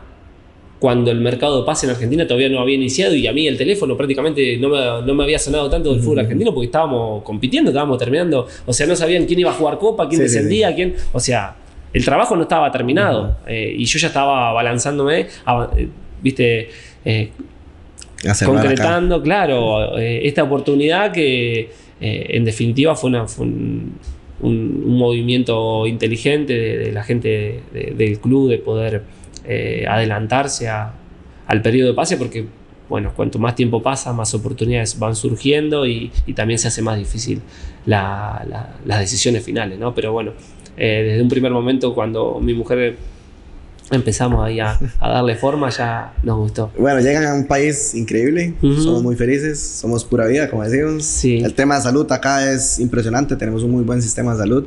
[0.78, 3.58] cuando el mercado de pase en Argentina todavía no había iniciado y a mí el
[3.58, 7.70] teléfono prácticamente no me, no me había sonado tanto del fútbol argentino porque estábamos compitiendo,
[7.70, 10.74] estábamos terminando, o sea, no sabían quién iba a jugar copa, quién Sí, sí, descendía,
[10.74, 11.54] quién, o sea,
[11.92, 15.88] el trabajo no estaba terminado eh, y yo ya estaba balanzándome, ava- eh,
[16.22, 16.70] viste,
[17.04, 17.30] eh,
[18.68, 23.94] Concretando, claro, eh, esta oportunidad que eh, en definitiva fue, una- un,
[24.86, 29.02] movimiento inteligente de, la gente de- del club de poder
[29.46, 32.46] eh, adelantarse al periodo de pase porque,
[32.88, 37.40] bueno, cuanto más tiempo pasa, más oportunidades van surgiendo y, también se hace más difícil
[37.86, 39.94] la- la- las decisiones finales, ¿no?
[39.94, 40.32] Pero bueno,
[40.76, 42.96] desde un primer momento cuando mi mujer
[43.90, 46.72] empezamos ahí a, a darle forma, ya nos gustó.
[46.78, 48.80] Bueno, llegan a un país increíble, Ujú.
[48.82, 51.04] somos muy felices, somos pura vida, como decimos.
[51.04, 51.38] Sí.
[51.38, 54.66] El tema de salud acá es impresionante, tenemos un muy buen sistema de salud.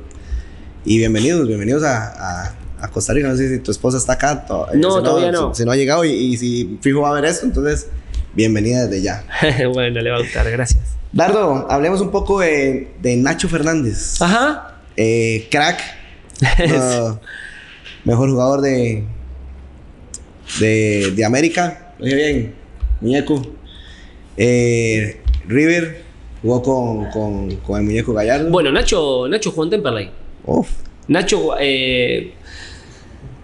[0.85, 2.07] Y bienvenidos, bienvenidos a,
[2.47, 3.29] a- a Costa Rica.
[3.29, 4.45] No sé si tu esposa está acá.
[4.45, 5.53] to- eh, No, si todavía no.
[5.55, 7.87] Si, si no ha llegado y, y si fijo va a ver esto, entonces
[8.35, 9.23] bienvenida desde ya.
[9.73, 10.83] bueno, le va a gustar, gracias.
[11.13, 14.21] Dardo, hablemos un poco de, de Nacho Fernández.
[14.21, 14.79] Ajá.
[14.97, 15.79] Eh, crack.
[16.59, 17.13] uh,
[18.05, 19.03] mejor jugador de,
[20.59, 21.93] de, de América.
[21.99, 22.53] Lo dije bien.
[23.01, 23.41] Muñeco.
[24.37, 26.01] Eh, River
[26.41, 28.49] jugó con, con, con el muñeco Gallardo.
[28.49, 30.09] Bueno, Nacho, Nacho jugó en Temperley.
[30.45, 30.69] Uf,
[31.07, 32.33] Nacho, eh,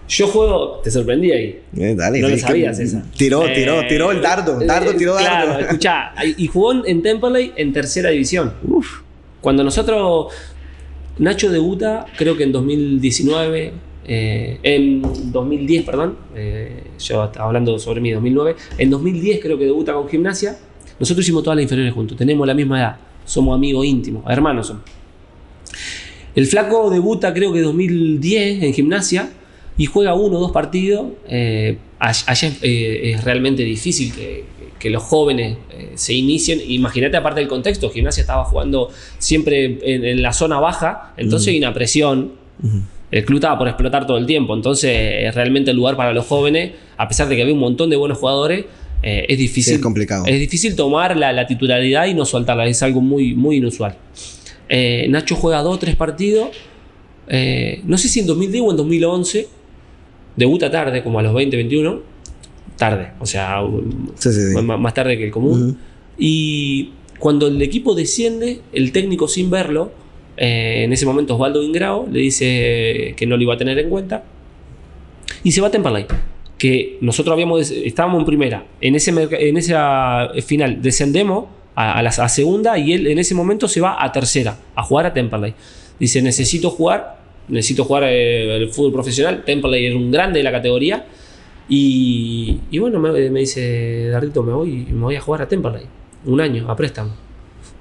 [0.08, 0.80] yo juego.
[0.82, 1.60] Te sorprendí ahí.
[1.76, 3.04] eh, dale, No lo sabías esa.
[3.16, 4.58] Tiró, Eh, tiró, tiró el dardo.
[4.60, 5.26] Dardo, tiró dardo.
[5.46, 6.12] Claro, escuchá.
[6.36, 8.54] Y jugó en- en Temperley en tercera división.
[8.66, 9.00] Uf.
[9.40, 10.32] Cuando nosotros.
[11.18, 13.72] Nacho debuta, creo que en 2019.
[14.12, 15.02] Eh, en
[15.32, 16.16] 2010, perdón.
[16.34, 18.56] eh, yo estaba hablando sobre mí, 2009.
[18.78, 20.58] En 2010 creo que debuta con gimnasia.
[20.98, 22.16] Nosotros hicimos todas las inferiores juntos.
[22.18, 22.96] Tenemos la misma edad.
[23.24, 24.82] Somos amigos íntimos, hermanos somos.
[26.34, 29.30] El flaco debuta creo que 2010 en gimnasia
[29.76, 31.06] y juega uno o dos partidos.
[31.28, 34.44] Eh, all- allá es, eh, es realmente difícil que,
[34.78, 36.60] que los jóvenes eh, se inicien.
[36.66, 41.58] Imagínate aparte del contexto, gimnasia estaba jugando siempre en, en la zona baja, entonces hay
[41.58, 42.32] una presión.
[43.10, 46.26] El club estaba por explotar todo el tiempo, entonces es realmente el lugar para los
[46.26, 48.66] jóvenes, a pesar de que había un montón de buenos jugadores,
[49.02, 49.64] eh, es difícil.
[49.64, 50.24] Sí, es complicado.
[50.26, 53.96] Es difícil tomar la, la titularidad y no soltarla, es algo muy, muy inusual.
[54.68, 56.50] Eh, Nacho juega dos o tres partidos,
[57.26, 59.48] eh, no sé si en 2010 o en 2011,
[60.36, 62.02] debuta tarde, como a los 20, 21,
[62.76, 63.60] tarde, o sea,
[64.16, 65.78] Sí, sí, más, tarde que el común.
[66.18, 69.92] Y cuando el equipo desciende, el técnico sin verlo,
[70.42, 73.90] eh, en ese momento Osvaldo Ingrao le dice que no lo iba a tener en
[73.90, 74.24] cuenta
[75.44, 76.06] y se va a Temperley.
[76.56, 82.78] Que nosotros habíamos estábamos en primera, en ese en esa final descendemos a, a segunda
[82.78, 85.52] y él en ese momento se va a tercera a jugar a Temperley.
[85.98, 87.18] Dice necesito jugar,
[87.48, 89.44] necesito jugar eh, el fútbol profesional.
[89.44, 91.04] Temperley era un grande de la categoría
[91.68, 95.84] y, y bueno me, me dice Dardito me voy me voy a jugar a Temperley
[96.24, 97.29] un año a préstamo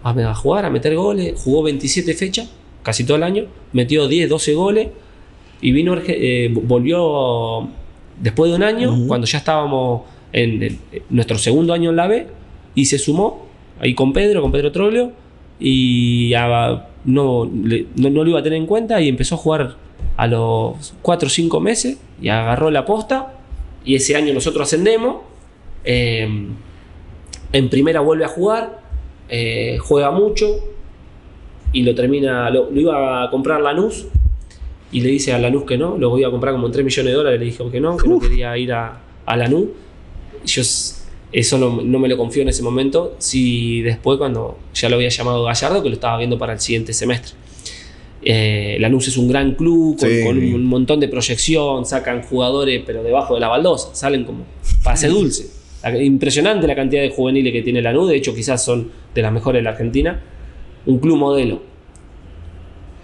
[0.03, 1.41] a, a jugar, a meter goles.
[1.43, 2.49] Jugó 27 fechas,
[2.83, 3.45] casi todo el año.
[3.73, 4.87] Metió 10, 12 goles.
[5.61, 7.67] Y vino, eh, volvió
[8.21, 9.07] después de un año, Ujú.
[9.07, 10.79] cuando ya estábamos en,
[11.09, 12.27] nuestro segundo año en la B.
[12.75, 13.45] Y se sumó
[13.79, 15.11] ahí con Pedro, con Pedro Troglio.
[15.59, 19.01] Y a- no, le- no, no lo iba a tener en cuenta.
[19.01, 19.75] Y empezó a jugar
[20.15, 21.97] a los 4 o 5 meses.
[22.21, 23.33] Y agarró la posta.
[23.83, 25.17] Y ese año nosotros ascendemos.
[25.83, 26.27] Eh,
[27.51, 28.78] en primera vuelve a jugar,
[29.29, 30.57] eh, juega mucho
[31.71, 34.05] y lo termina, lo, lo iba a comprar Lanús
[34.91, 37.11] y le dice a Lanús que no, lo iba a comprar como en 3 millones
[37.11, 39.67] de dólares, le dijo que no, que no quería ir a, a Lanús.
[40.45, 40.61] Yo
[41.31, 43.15] Eso no, no me lo confío en ese momento.
[43.19, 46.91] Si después, cuando ya lo había llamado Gallardo, que lo estaba viendo para el siguiente
[46.93, 47.33] semestre.
[48.23, 50.23] Eh, Lanús es un gran club con, Sí.
[50.25, 54.43] con un, un montón de proyección, sacan jugadores, pero debajo de la baldosa, salen como
[54.83, 55.49] pase dulce.
[55.99, 59.59] Impresionante la cantidad de juveniles que tiene Lanús, de hecho, quizás son de las mejores
[59.59, 60.19] de la Argentina.
[60.85, 61.61] Un club modelo.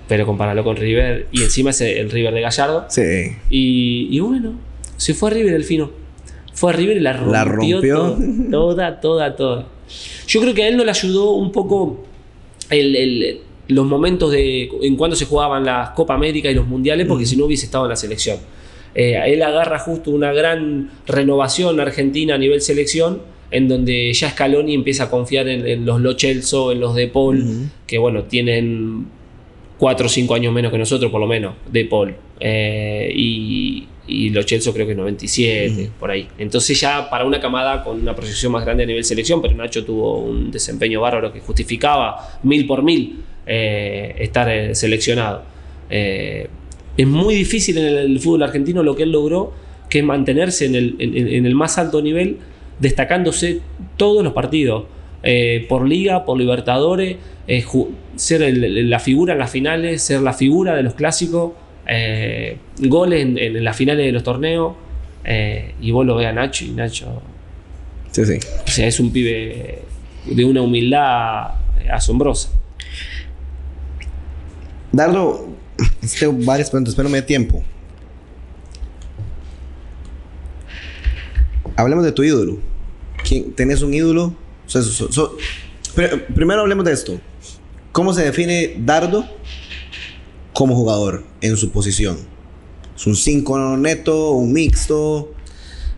[0.08, 2.86] Pero compararlo con River, y encima es el River de Gallardo.
[2.90, 3.02] Sí.
[3.50, 4.54] Y, y bueno,
[4.98, 5.90] se fue a River el fino.
[6.54, 7.96] Fue a River y la rompió, La rompió.
[7.96, 8.18] to-
[8.52, 9.68] toda, toda, toda.
[10.28, 12.04] Yo creo que a él no le ayudó un poco
[12.70, 17.08] el- el- los momentos de en cuando se jugaban las Copa América y los Mundiales,
[17.08, 18.38] porque si no hubiese estado en la selección.
[18.96, 23.22] Eh, él agarra justo una gran renovación argentina a nivel selección,
[23.52, 27.08] en donde ya Scaloni empieza a confiar en, en los Lo Celso, en los De
[27.08, 29.06] Paul, que bueno, tienen
[29.78, 32.16] 4 o 5 años menos que nosotros, por lo menos, De Paul.
[32.40, 36.28] Eh, y, y los Chelsea creo que 97, por ahí.
[36.38, 39.84] Entonces ya para una camada con una proyección más grande a nivel selección, pero Nacho
[39.84, 45.44] tuvo un desempeño bárbaro que justificaba mil por mil eh, estar seleccionado.
[46.98, 49.54] Es muy difícil en el, fútbol argentino lo que él logró,
[49.90, 52.38] que es mantenerse en el, en- en el más alto nivel,
[52.80, 53.62] destacándose
[53.98, 54.86] todos los partidos,
[55.24, 57.18] eh, por liga, por Libertadores,
[57.48, 57.64] eh,
[58.16, 61.54] ser el- la figura en las finales, ser la figura de los clásicos,
[61.88, 64.74] eh, goles en, en las finales de los torneos,
[65.82, 67.22] y vos lo ves a Nacho y Nacho,
[68.12, 68.34] Sí, sí.
[68.66, 69.80] o sea, es un pibe
[70.26, 71.48] de una humildad
[71.92, 72.50] asombrosa.
[74.92, 75.48] Dardo,
[76.20, 77.64] tengo varias preguntas, pero no me dé tiempo.
[81.76, 82.58] Hablemos de tu ídolo.
[83.28, 84.36] ¿Quién, ¿Tenés un ídolo?
[86.34, 87.20] Primero hablemos de esto.
[87.92, 89.26] ¿Cómo se define Dardo
[90.54, 92.18] como jugador en su posición?
[92.96, 95.34] ¿Es un 5 neto, un mixto?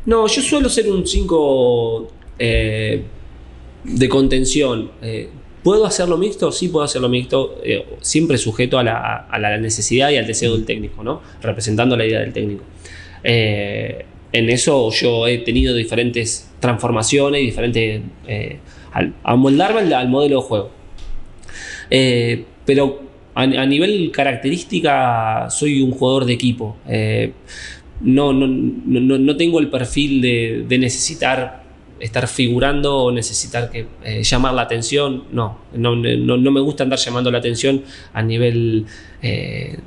[0.05, 4.91] No, yo suelo ser un 5 de contención.
[5.01, 5.29] Eh,
[5.67, 6.49] ¿Puedo hacerlo mixto?
[6.53, 11.03] Sí, puedo hacerlo mixto, eh, siempre sujeto a la, necesidad y al deseo del técnico,
[11.03, 11.21] ¿no?
[11.41, 12.63] Representando la idea del técnico.
[13.21, 18.01] Eh, en eso yo he tenido diferentes transformaciones y diferentes.
[18.29, 18.59] eh,
[18.93, 20.71] al, amoldarme al, modelo de juego.
[21.89, 23.01] Eh, pero
[23.35, 26.77] a, nivel característica, soy un jugador de equipo.
[27.99, 31.66] No, no, no, no- tengo el perfil de necesitar
[31.99, 35.23] estar figurando o necesitar que, eh, llamar la atención.
[35.31, 37.83] No, no, no, no me gusta andar llamando la atención
[38.13, 38.85] a nivel...
[39.21, 39.77] eh,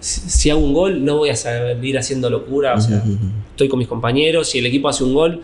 [0.00, 2.74] si, hago un gol, no voy a salir haciendo locura.
[2.74, 3.02] O sea,
[3.50, 4.48] estoy con mis compañeros.
[4.48, 5.42] Si el equipo hace un gol,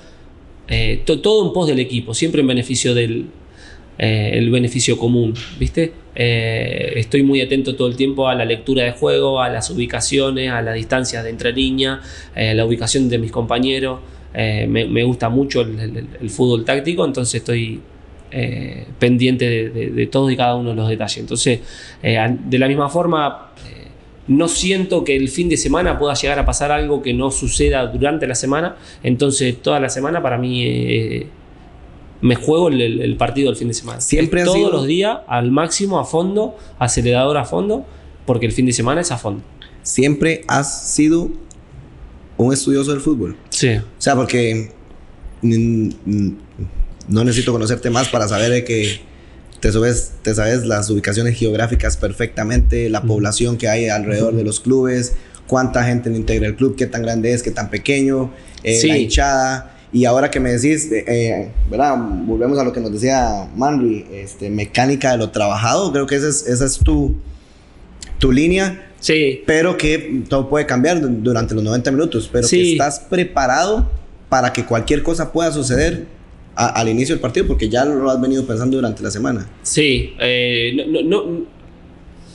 [0.69, 3.27] eh, to- todo en pos del equipo, siempre en beneficio del
[3.99, 5.93] eh, el beneficio común, ¿viste?
[6.15, 10.51] Eh, estoy muy atento todo el tiempo a la lectura de juego, a las ubicaciones,
[10.51, 12.01] a las distancias de entre líneas,
[12.35, 14.01] eh, la ubicación de mis compañeros.
[14.35, 17.81] Eh, me, me gusta mucho el, el- el fútbol táctico, entonces estoy
[18.31, 21.19] eh, pendiente de, de- de todos y cada uno de los detalles.
[21.19, 21.61] Entonces,
[22.03, 23.51] eh, de la misma forma,
[24.29, 27.87] no siento que el fin de semana pueda llegar a pasar algo que no suceda
[27.89, 31.27] durante la semana, entonces toda la semana para mí
[32.21, 34.01] me juego el, partido del fin de semana.
[34.01, 37.85] Siempre todos sido- los días, al máximo, a fondo, acelerador a fondo,
[38.25, 39.43] porque el fin de semana es a fondo.
[39.83, 41.31] Siempre has sido
[42.37, 43.37] un estudioso del fútbol.
[43.51, 43.75] Sí.
[43.77, 44.71] O sea, porque
[45.43, 49.01] no necesito conocerte más para saber de que
[49.61, 54.61] te sabes, te sabes las ubicaciones geográficas perfectamente, la población que hay alrededor de los
[54.61, 55.15] clubes,
[55.47, 58.33] cuánta gente le integra el club, qué tan grande es, qué tan pequeño,
[58.65, 58.89] eh, Sí.
[58.89, 59.69] la hinchada.
[59.93, 61.97] Y ahora que me decís, eh, ¿verdad?
[62.25, 66.29] Volvemos a lo que nos decía Manry, este, mecánica de lo trabajado, creo que esa
[66.29, 67.15] es, esa es tu,
[68.19, 69.43] tu línea Sí.
[69.47, 72.57] pero que todo puede cambiar du- durante los 90 minutos, pero Sí.
[72.57, 73.91] que estás preparado
[74.29, 76.07] para que cualquier cosa pueda suceder
[76.55, 79.49] a- al inicio del partido, porque ya lo has venido pensando durante la semana.
[79.63, 81.43] Sí, eh, no, no- no-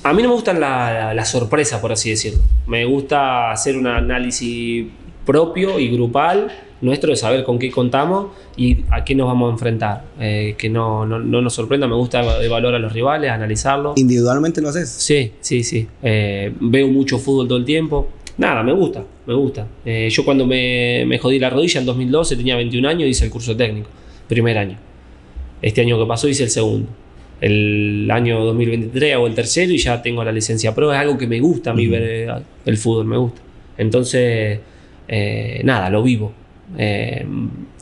[0.04, 2.40] a mí no me gusta la, la- la sorpresa, por así decirlo.
[2.68, 4.88] Me gusta hacer un análisis
[5.26, 6.52] propio y grupal
[6.82, 10.04] nuestro de saber con qué contamos y a qué nos vamos a enfrentar.
[10.20, 13.98] Eh, que no, no- no nos sorprenda, me gusta evaluar a los rivales, analizarlos.
[14.00, 14.90] Individualmente lo haces.
[14.90, 15.88] Sí, sí, sí.
[16.04, 18.10] Eh, veo mucho fútbol todo el tiempo.
[18.38, 19.66] Nada, me gusta, me gusta.
[19.84, 23.32] Eh, yo cuando me, me jodí la rodilla en 2012, tenía 21 años, hice el
[23.32, 23.90] curso técnico,
[24.28, 24.78] primer año.
[25.62, 26.88] Este año que pasó hice el segundo.
[27.42, 30.92] El año 2023 hago el tercero y ya tengo la licencia pro.
[30.94, 33.42] Es algo que me gusta a mí ver el fútbol, me gusta.
[33.80, 34.60] Entonces,
[35.64, 36.32] nada, lo vivo.
[36.78, 37.26] Eh,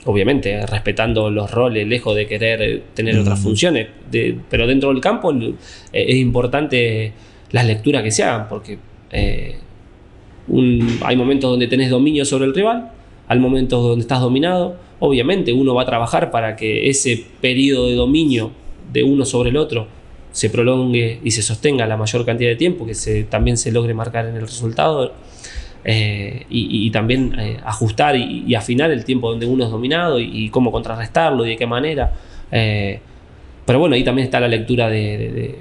[0.05, 3.49] obviamente, respetando los roles, lejos de querer tener otras Ujú.
[3.49, 3.87] funciones.
[4.11, 5.53] De- pero dentro del campo eh,
[5.91, 7.13] es importante
[7.51, 8.77] las lecturas que se hagan, porque
[9.11, 9.55] eh,
[10.47, 12.91] un- hay momentos donde tenés dominio sobre el rival,
[13.27, 17.95] hay momentos donde estás dominado, obviamente uno va a trabajar para que ese periodo de
[17.95, 18.51] dominio
[18.93, 19.87] de uno sobre el otro
[20.31, 23.93] se prolongue y se sostenga la mayor cantidad de tiempo, que se, también se logre
[23.93, 25.13] marcar en el resultado
[25.85, 30.71] eh, y, también eh, ajustar y, afinar el tiempo donde uno es dominado y, cómo
[30.71, 32.11] contrarrestarlo y de qué manera.
[32.51, 32.99] Eh,
[33.65, 35.55] pero bueno, ahí también está la lectura de,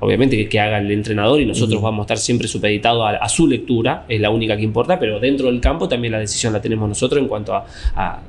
[0.00, 4.04] obviamente que, haga el entrenador y nosotros vamos a estar siempre supeditados a, su lectura,
[4.08, 7.20] es la única que importa, pero dentro del campo también la decisión la tenemos nosotros
[7.20, 8.20] en cuanto a,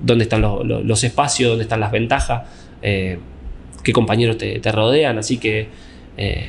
[0.00, 2.42] dónde están los, espacios, dónde están las ventajas
[3.82, 5.18] qué compañeros te, rodean.
[5.18, 5.66] Así que
[6.16, 6.46] eh,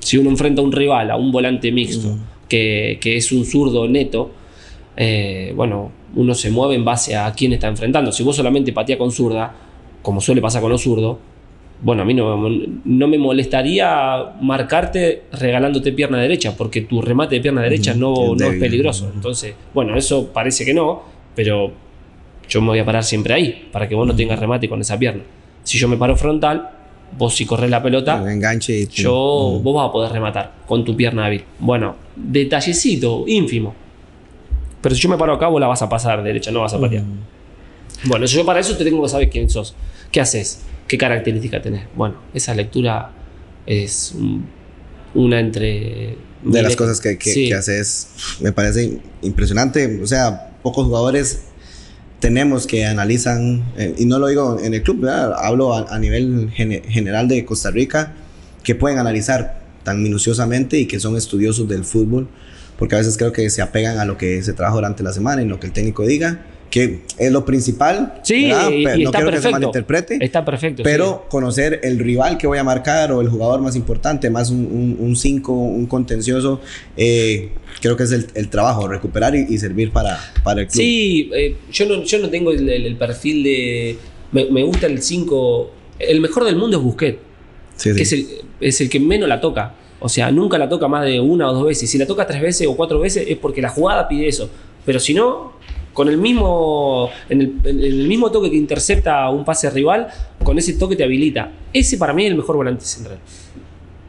[0.00, 2.18] si uno enfrenta a un rival, a un volante mixto,
[2.48, 4.30] que, es un zurdo neto,
[4.96, 8.12] eh, bueno, uno se mueve en base a quién está enfrentando.
[8.12, 9.54] Si vos solamente pateas con zurda,
[10.02, 11.16] como suele pasar con los zurdos,
[11.82, 12.48] bueno, a mí no,
[12.84, 18.46] no, me molestaría marcarte regalándote pierna derecha, porque tu remate de pierna derecha no, no
[18.46, 19.10] es peligroso.
[19.14, 21.02] Entonces, bueno, eso parece que no,
[21.34, 21.72] pero
[22.48, 24.98] yo me voy a parar siempre ahí, para que vos no tengas remate con esa
[24.98, 25.24] pierna.
[25.62, 26.70] Si yo me paro frontal,
[27.16, 31.26] vos si corres la pelota, enganche yo, vos vas a poder rematar con tu pierna
[31.26, 31.44] hábil.
[31.58, 33.74] Bueno, detallecito, ínfimo.
[34.80, 36.80] Pero si yo me paro acá, vos la vas a pasar derecha, no vas a
[36.80, 37.04] patear.
[38.04, 39.74] Bueno, yo para eso te tengo que saber quién sos,
[40.10, 41.86] qué haces, qué características tenés.
[41.94, 43.10] Bueno, esa lectura
[43.66, 44.14] es
[45.14, 46.18] una entre...
[46.42, 50.02] De las cosas que, que haces, me parece impresionante.
[50.02, 51.44] O sea, pocos jugadores
[52.20, 57.28] tenemos que analizan, eh, y no lo digo en el club, hablo a, nivel general
[57.28, 58.14] de Costa Rica,
[58.62, 62.28] que pueden analizar tan minuciosamente y que son estudiosos del fútbol,
[62.78, 65.42] porque a veces creo que se apegan a lo que se trabaja durante la semana
[65.42, 66.40] y lo que el técnico diga
[66.70, 68.20] que es lo principal.
[68.22, 69.30] Sí, y, no está quiero perfecto.
[69.30, 70.18] que se malinterprete.
[70.20, 70.82] Está perfecto.
[70.82, 75.14] Pero conocer el rival que voy a marcar o el jugador más importante, más un
[75.16, 76.60] 5, un, contencioso,
[76.96, 77.50] eh,
[77.80, 80.76] creo que es el, trabajo, recuperar y, servir para, para el club.
[80.76, 83.98] Sí, eh, yo, no, yo no tengo el, perfil de.
[84.32, 85.70] Me, gusta el 5.
[86.00, 87.18] El mejor del mundo es Busquets.
[87.82, 88.26] Que es el,
[88.60, 89.74] es el que menos la toca.
[90.00, 91.88] O sea, nunca la toca más de una o dos veces.
[91.88, 94.50] Si la toca tres veces o cuatro veces es porque la jugada pide eso.
[94.84, 95.54] Pero si no,
[95.94, 100.08] con el mismo, en el, mismo toque que intercepta un pase rival,
[100.42, 101.52] con ese toque te habilita.
[101.72, 103.18] Ese para mí es el mejor volante central.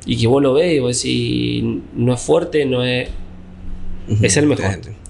[0.06, 1.64] Y que vos lo ves y vos decís,
[1.96, 3.08] no es fuerte, no es...
[4.22, 4.66] es el mejor.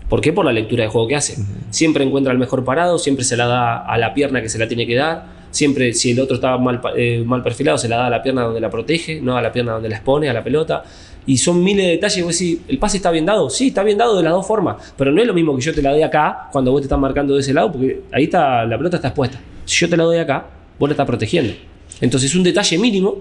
[0.10, 0.34] ¿Por qué?
[0.34, 1.38] Por la lectura de juego que hace.
[1.72, 4.68] Siempre encuentra el mejor parado, siempre se la da a la pierna que se la
[4.68, 5.34] tiene que dar.
[5.52, 8.44] Siempre, si el otro está mal, eh, mal perfilado, se la da a la pierna
[8.44, 10.84] donde la protege, no a la pierna donde la expone, a la pelota
[11.26, 12.24] y son miles de detalles.
[12.24, 13.50] Vos decís, ¿el pase está bien dado?
[13.50, 15.74] Sí, está bien dado de las dos formas, pero no es lo mismo que yo
[15.74, 18.66] te la doy acá cuando vos te estás marcando de ese lado, porque ahí está,
[18.66, 19.40] la pelota está expuesta.
[19.66, 20.48] Si yo te la doy acá,
[20.80, 21.54] vos la estás protegiendo.
[22.02, 23.18] Entonces es un detalle mínimo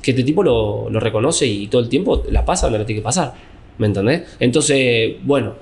[0.00, 3.04] que este tipo lo, reconoce y todo el tiempo la pasa donde la tiene que
[3.04, 3.34] pasar.
[3.78, 4.22] ¿Me entendés?
[4.38, 5.54] Entonces, bueno,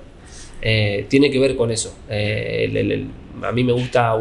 [0.61, 1.95] eh, tiene que ver con eso.
[2.09, 3.05] Eh,
[3.41, 4.15] a mí me gusta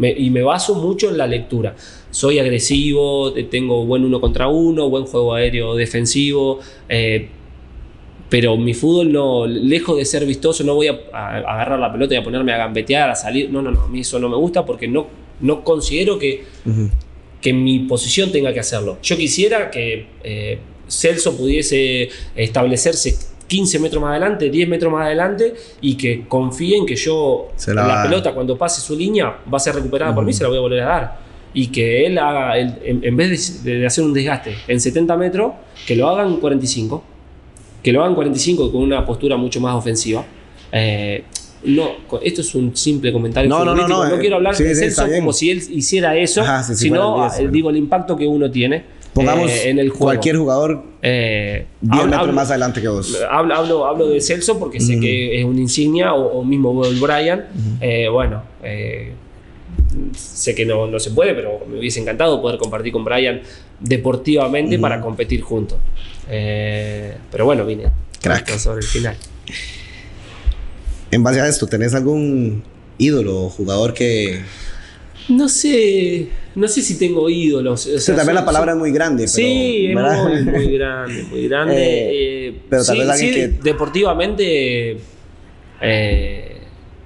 [0.00, 1.74] y me baso mucho en la lectura
[2.16, 7.28] soy agresivo, tengo buen uno contra uno, buen juego aéreo defensivo, eh,
[8.30, 12.16] pero mi fútbol no, lejos de ser vistoso, no voy a, agarrar la pelota y
[12.16, 14.64] a ponerme a gambetear, a salir, no, no, no, a mí eso no me gusta
[14.64, 15.08] porque no,
[15.40, 16.44] no considero que,
[17.42, 18.96] que mi posición tenga que hacerlo.
[19.02, 20.58] Yo quisiera que eh,
[20.88, 23.14] Celso pudiese establecerse
[23.46, 25.52] 15 metros más adelante, 10 metros más adelante
[25.82, 30.14] y que confíen que yo la, pelota cuando pase su línea va a ser recuperada
[30.14, 31.25] por mí, se la voy a volver a dar
[31.56, 35.54] y que él haga, en, vez de, hacer un desgaste en 70 metros,
[35.86, 37.02] que lo hagan 45.
[37.82, 40.22] Que lo hagan 45 con una postura mucho más ofensiva.
[40.70, 41.24] Eh,
[41.64, 41.92] no,
[42.22, 43.48] esto es un simple comentario.
[43.48, 46.44] No, no, no, no, no, quiero hablar de Celso como si él hiciera eso,
[46.74, 48.84] sino digo el impacto que uno tiene.
[49.14, 50.04] Pongamos eh, en el juego.
[50.04, 53.16] cualquier jugador eh, 10 metros más adelante que vos.
[53.30, 57.46] Hablo, hablo, de Celso porque sé que es una insignia, o, mismo el Brian.
[57.80, 58.42] Eh, bueno,
[60.14, 63.40] sé que no, no, se puede, pero me hubiese encantado poder compartir con Brian
[63.80, 65.78] deportivamente para competir juntos.
[66.28, 67.84] Eh, pero bueno, vine.
[68.20, 68.56] Crack.
[68.58, 69.16] Sobre el final.
[71.10, 72.62] En base a esto, ¿tenés algún
[72.98, 74.40] ídolo o jugador que...
[75.28, 77.86] No sé, no sé si tengo ídolos.
[77.86, 79.24] O sea, también la palabra es muy grande.
[79.24, 81.76] Pero, sí, es muy, grande, muy grande.
[81.76, 83.48] Eh, eh, pero tal vez alguien que...
[83.62, 84.98] Deportivamente,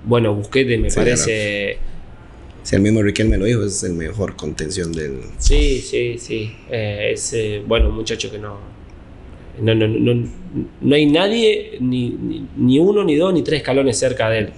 [0.04, 1.89] bueno, Busquete me parece...
[2.62, 5.20] Si el mismo Riquelme lo dijo, es el mejor contención del.
[5.38, 6.52] Sí, sí, sí.
[6.70, 8.58] Eh, es, eh, bueno, un muchacho que no.
[9.60, 10.28] No, no, no,
[10.80, 12.16] no hay nadie, ni,
[12.56, 14.48] ni, uno, ni dos, ni tres escalones cerca de él.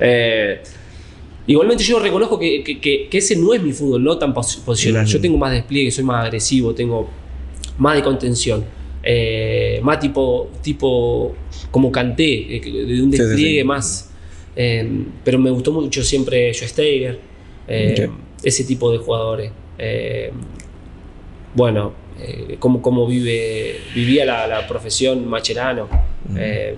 [0.00, 0.62] Eh,
[1.46, 5.06] igualmente yo reconozco que, que, que, ese no es mi fútbol, no tan posicional.
[5.06, 7.08] Yo tengo más despliegue, soy más agresivo, tengo
[7.78, 8.64] más de contención.
[9.82, 11.34] más tipo, tipo
[11.70, 14.12] como canté, de un despliegue más
[14.54, 14.86] Eh,
[15.24, 17.18] pero me gustó mucho siempre Joe Steiger,
[17.72, 17.94] eh,
[18.42, 19.52] ese tipo de jugadores.
[19.78, 20.32] Eh,
[21.54, 25.88] bueno, eh, cómo, cómo vive, vivía la, la profesión Macherano.
[26.36, 26.76] Eh,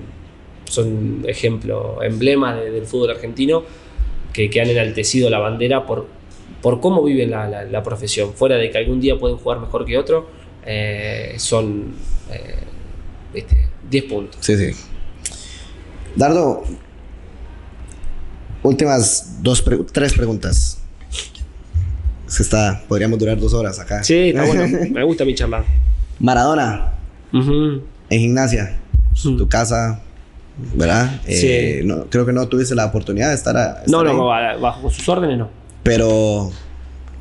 [0.64, 3.62] son ejemplos, emblemas de- del fútbol argentino
[4.32, 6.06] que, que han enaltecido la bandera por,
[6.62, 8.32] por cómo viven la, la- la profesión.
[8.34, 10.28] Fuera de que algún día pueden jugar mejor que otro,
[11.36, 11.94] son
[12.32, 12.54] eh,
[13.34, 14.36] viste, 10 puntos.
[14.40, 14.70] Sí, sí.
[16.16, 16.62] Dardo,
[18.62, 20.80] últimas dos, pre- tres preguntas.
[22.26, 24.02] Que está, podríamos durar dos horas acá.
[24.02, 24.66] Sí, está bueno.
[24.90, 25.64] Me gusta mi charla.
[26.20, 26.94] Maradona,
[27.32, 27.82] en
[28.20, 28.78] gimnasia,
[29.22, 30.00] tu casa,
[30.74, 31.20] ¿verdad?
[31.26, 31.46] Sí.
[31.48, 34.06] Eh, no, creo que no tuviste la oportunidad de estar, a- estar No, ahí.
[34.16, 35.50] no, ba- bajo sus órdenes no.
[35.82, 36.50] Pero,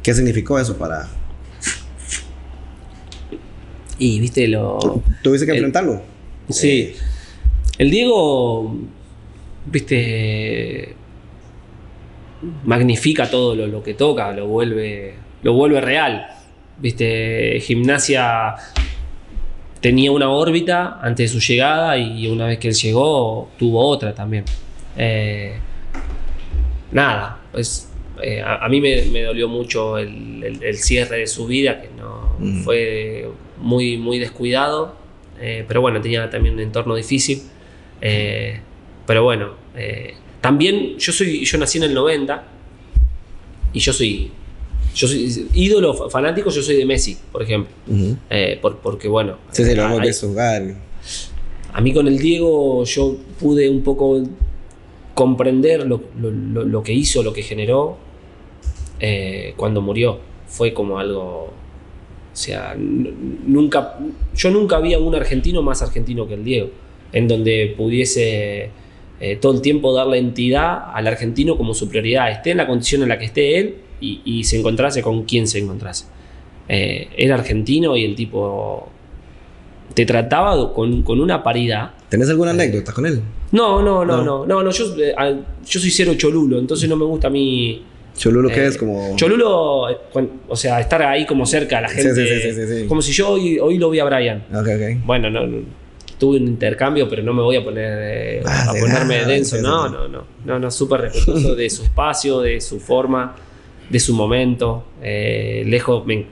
[0.04, 1.08] ¿qué significó eso para...?
[3.99, 4.80] Y viste lo.
[5.22, 6.01] ¿Tuviste que El- enfrentarlo?
[6.49, 6.93] Sí.
[7.78, 8.76] El Diego,
[9.66, 10.95] viste,
[12.65, 16.27] magnifica todo lo, lo que toca, lo vuelve, lo vuelve real.
[16.77, 18.55] Viste, gimnasia
[19.79, 24.13] tenía una órbita antes de su llegada y una vez que él llegó tuvo otra
[24.15, 24.45] también.
[24.97, 25.53] Eh,
[26.91, 27.91] nada, pues
[28.21, 31.81] eh, a, a mí me, me dolió mucho el, el- el cierre de su vida,
[31.81, 32.63] que no Mm.
[32.63, 33.29] fue
[33.59, 34.95] muy, muy descuidado,
[35.39, 37.43] eh, pero bueno, tenía también un entorno difícil.
[39.05, 39.51] pero bueno,
[40.43, 42.43] también yo soy, yo nací en el 90
[43.71, 44.29] y yo soy,
[44.93, 47.71] yo soy ídolo fa- fanático, yo soy de Messi, por ejemplo.
[48.29, 50.75] Eh, por- porque bueno, Sí, sí, lo visto jugar.
[51.71, 54.21] a mí con el Diego yo pude un poco
[55.15, 57.97] comprender lo, lo- lo- lo que hizo, lo que generó
[58.99, 60.19] eh, cuando murió.
[60.47, 61.45] Fue como algo...
[62.33, 63.97] O sea, nunca,
[64.35, 66.69] yo nunca había un argentino más argentino que el Diego,
[67.11, 68.69] en donde pudiese
[69.20, 73.03] eh, todo el tiempo darle entidad al argentino como su prioridad, esté en la condición
[73.03, 76.05] en la que esté él y, y se encontrase con quien se encontrase.
[76.68, 78.89] Eh, era argentino y el tipo
[79.93, 81.91] te trataba con, con una paridad.
[82.09, 83.22] ¿Tenés alguna anécdota con él?
[83.51, 84.24] No, no, no, No.
[84.24, 85.14] no, no, no, yo, eh,
[85.66, 87.84] yo soy cero cholulo, entonces no me gusta a mí.
[88.16, 88.78] Cholulo, ¿qué eh, es?
[88.78, 89.16] Como...
[89.16, 89.97] Cholulo, eh,
[90.47, 92.14] o sea, estar ahí como cerca a la gente.
[92.14, 92.88] sí, sí, sí.
[92.88, 94.43] Como si yo hoy, hoy lo vi a Brian.
[94.53, 95.05] Ok, ok.
[95.05, 95.61] Bueno, no, no,
[96.18, 99.57] tuve un intercambio, pero no me voy a poner eh, Ah, a ponerme denso.
[99.61, 103.36] No, no, no, no, no, súper respetuoso de su espacio, de su forma,
[103.89, 104.86] de su momento.
[105.01, 106.26] Eh, lejos, me-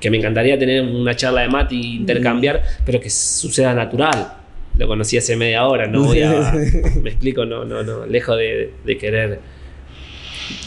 [0.00, 4.34] que me encantaría tener una charla de mate y intercambiar, pero que suceda natural.
[4.76, 6.52] Lo conocí hace media hora, no voy a.
[7.02, 9.40] me explico, no, no, no, lejos de, de querer.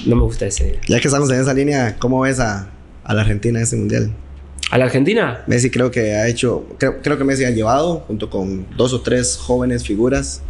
[0.06, 0.80] No me gusta ese.
[0.88, 2.70] Ya que estamos en esa línea, ¿cómo ves a,
[3.04, 4.12] a la Argentina en este mundial?
[4.72, 5.44] ¿A la Argentina?
[5.48, 9.02] Messi creo que ha hecho, creo, creo que Messi ha llevado junto con dos o
[9.02, 10.42] tres jóvenes figuras,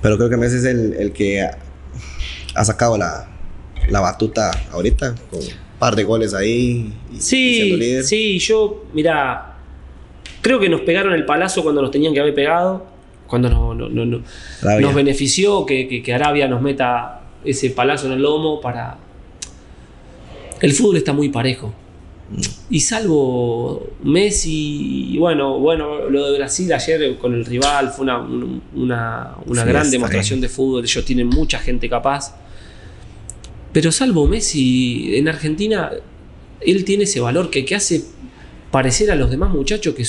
[0.00, 1.58] pero creo que Messi es el, el que ha,
[2.54, 3.28] ha sacado la,
[3.88, 5.48] la batuta ahorita con un
[5.78, 6.92] par de goles ahí.
[7.12, 8.04] y- y siendo Sí, líder.
[8.04, 9.56] sí, yo, mira,
[10.40, 12.86] creo que nos pegaron el palazo cuando nos tenían que haber pegado,
[13.26, 18.58] cuando no, nos benefició que, que- que Arabia nos meta ese palazo en el lomo
[18.60, 18.96] para...
[20.60, 21.74] El fútbol está muy parejo.
[22.70, 28.18] Y salvo Messi, y bueno, bueno, lo de Brasil ayer con el rival fue una,
[28.20, 30.84] un- una, una Sí, gran demostración de fútbol.
[30.84, 32.34] Ellos tienen mucha gente capaz.
[33.72, 35.90] Pero salvo Messi, en Argentina,
[36.60, 38.04] él tiene ese valor que, que hace
[38.70, 40.06] parecer a los demás muchachos que,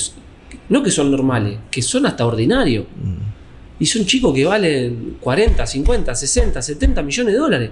[0.69, 2.85] no que son normales, que son hasta ordinarios.
[2.85, 3.33] Mm.
[3.79, 7.69] Y son chicos que valen 40, 50, 60, 70 millones de dólares.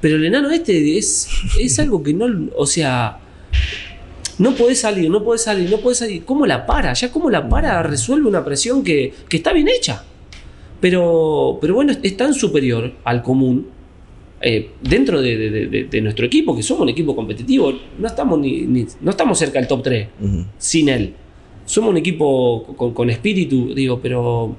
[0.00, 1.28] Pero el enano este es,
[1.58, 2.26] es algo que no.
[2.56, 3.18] O sea.
[4.38, 6.24] No podés salir, no podés salir, no podés salir.
[6.24, 6.92] ¿Cómo la para?
[6.92, 10.04] Ya cómo la para resuelve una presión que, que está bien hecha.
[10.80, 13.68] Pero, pero bueno, es tan superior al común
[14.40, 17.72] eh, dentro de, de- de- de nuestro equipo, que somos un equipo competitivo.
[17.98, 20.44] No estamos, ni, ni- no estamos cerca del top 3 Ujú.
[20.58, 21.14] sin él.
[21.64, 24.54] Somos un equipo con, con espíritu, digo, pero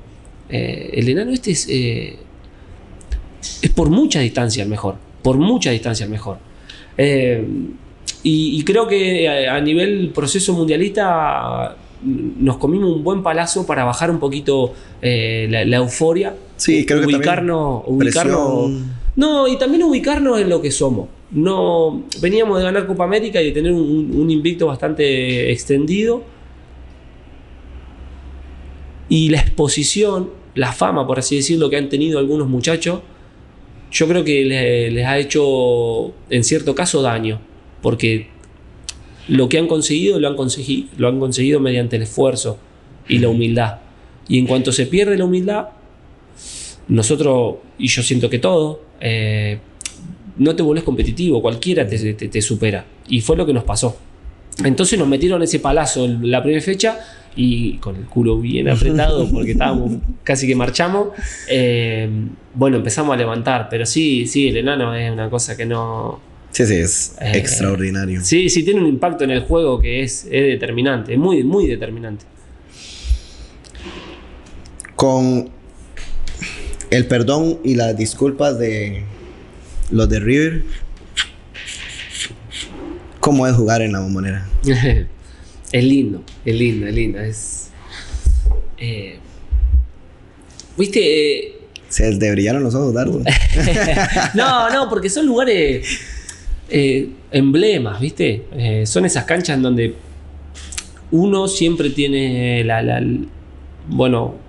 [0.49, 2.15] eh, el enano este es, eh,
[3.61, 6.39] es por mucha distancia el mejor, por mucha distancia el mejor.
[8.06, 13.66] Eh, y, y creo que a, a nivel proceso mundialista nos comimos un buen palazo
[13.66, 16.36] para bajar un poquito eh, la, la euforia.
[16.58, 18.91] Sí, creo que ubicarnos, ubicarnos presión.
[19.16, 21.08] no, y también ubicarnos en lo que somos.
[21.32, 26.24] No, veníamos de ganar Copa América y de tener un, un invicto bastante extendido.
[29.10, 33.01] Y la exposición, la fama, por así decirlo, que han tenido algunos muchachos,
[33.91, 37.39] yo creo que le- les ha hecho, en cierto caso, daño.
[37.86, 38.29] Porque
[39.27, 42.57] lo que han conseguido lo han conseguido, lo han conseguido mediante el esfuerzo
[43.07, 43.75] y la humildad.
[44.27, 45.67] Y en cuanto se pierde la humildad,
[46.88, 49.59] nosotros, y yo siento que todo, eh,
[50.38, 52.86] no te vuelves competitivo, cualquiera te, te- te supera.
[53.07, 53.97] Y fue lo que nos pasó.
[54.63, 56.97] Entonces nos metieron ese palazo en la primera fecha
[57.36, 59.91] y con el culo bien apretado porque estábamos
[60.23, 61.09] casi que marchamos.
[61.49, 62.09] eh,
[62.55, 66.33] bueno, empezamos a levantar, pero sí, sí, el enano es una cosa que no...
[66.56, 68.24] Sí, sí, es Eh, extraordinario.
[68.24, 71.68] Sí, sí, tiene un impacto en el juego que es, es determinante, es muy, muy
[71.68, 72.24] determinante.
[74.95, 75.49] Con
[76.91, 79.03] el perdón y las disculpas de
[79.91, 80.64] los de River,
[83.20, 84.47] ¿cómo es jugar en la bombonera?
[85.74, 87.20] es lindo, es lindo, es lindo.
[87.20, 87.70] Es.
[88.78, 89.20] eh,
[90.78, 90.99] Viste.
[91.47, 91.56] eh,
[91.89, 93.22] Se te brillaron los ojos, Dardo.
[94.34, 95.86] no, no, porque son lugares.
[96.70, 98.43] Eh, emblemas, ¿viste?
[98.55, 99.93] Eh, son esas canchas en donde
[101.11, 103.03] uno siempre tiene la.
[103.88, 104.43] bueno.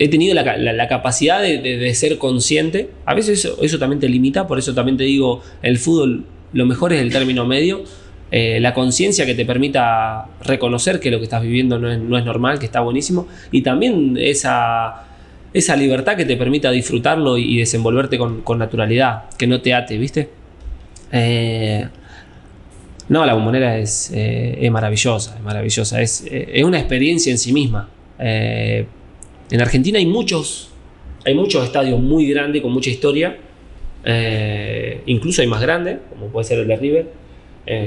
[0.00, 2.88] He tenido la, la- capacidad de, de- ser consciente.
[3.04, 6.66] A veces eso, eso también te limita, por eso también te digo, el fútbol lo
[6.66, 7.82] mejor es el término medio.
[8.30, 12.16] Eh, la conciencia que te permita reconocer que lo que estás viviendo no es, no
[12.16, 13.26] es normal, que está buenísimo.
[13.50, 15.04] Y también esa,
[15.52, 19.74] esa libertad que te permita disfrutarlo y, y desenvolverte con, con naturalidad, que no te
[19.74, 20.28] ate, ¿viste?
[21.12, 21.86] Eh,
[23.08, 26.00] no, la bombonera es, eh, es maravillosa, es maravillosa.
[26.02, 27.88] Es, eh, es una experiencia en sí misma.
[28.18, 28.86] Eh,
[29.50, 30.70] en Argentina hay muchos,
[31.24, 33.38] hay muchos estadios muy grandes con mucha historia.
[35.06, 37.12] Incluso hay más grandes, como puede ser el de River,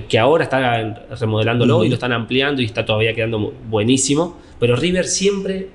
[0.07, 4.37] que ahora están remodelándolo y lo están ampliando y está todavía quedando buenísimo.
[4.59, 5.69] Pero River siempre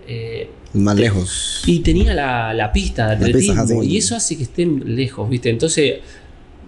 [0.72, 1.62] Más lejos.
[1.66, 3.66] y tenía la, la pista de atletismo.
[3.66, 3.74] sí.
[3.82, 5.50] Y eso hace que estén lejos, ¿viste?
[5.50, 5.94] Entonces,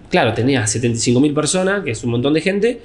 [0.09, 2.81] claro, tenía 75.000 personas, que es un montón de gente.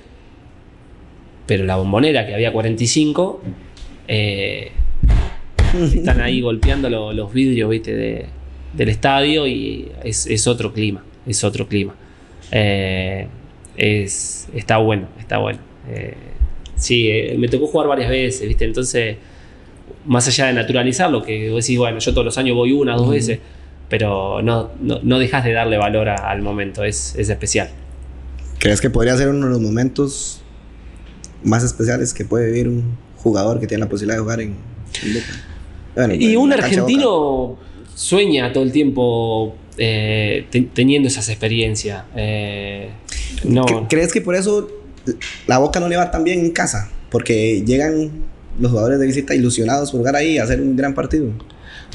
[1.46, 3.42] Pero la bombonera, que había 45,
[4.08, 4.70] eh,
[5.94, 7.94] están ahí golpeando lo- los vidrios, ¿viste?
[7.94, 8.26] De-
[8.72, 11.04] del estadio y es, es otro clima.
[11.26, 11.94] Es otro clima.
[12.50, 13.26] Eh,
[13.76, 15.58] es, está bueno, está bueno.
[15.88, 16.14] Eh,
[16.76, 18.64] sí, eh, me tocó jugar varias veces, ¿viste?
[18.64, 19.16] Entonces
[20.06, 23.08] más allá de naturalizarlo, que vos decís, bueno, yo todos los años voy una, dos
[23.10, 23.38] veces,
[23.88, 27.68] pero no, no, no dejas de darle valor a- al momento, es, es especial.
[28.58, 30.40] ¿Crees que podría ser uno de los momentos
[31.42, 34.54] más especiales que puede vivir un jugador que tiene la posibilidad de jugar en,
[35.04, 35.26] en Boca?
[35.94, 37.56] Bueno, Y en un argentino
[37.94, 42.04] sueña todo el tiempo eh, te- teniendo esas experiencias.
[42.16, 42.90] eh,
[43.44, 44.68] no, ¿Cre- ¿Crees que por eso
[45.46, 46.90] la Boca no le va tan bien en casa?
[47.10, 48.10] Porque llegan
[48.58, 51.30] los jugadores de visita ilusionados por jugar ahí y hacer un gran partido.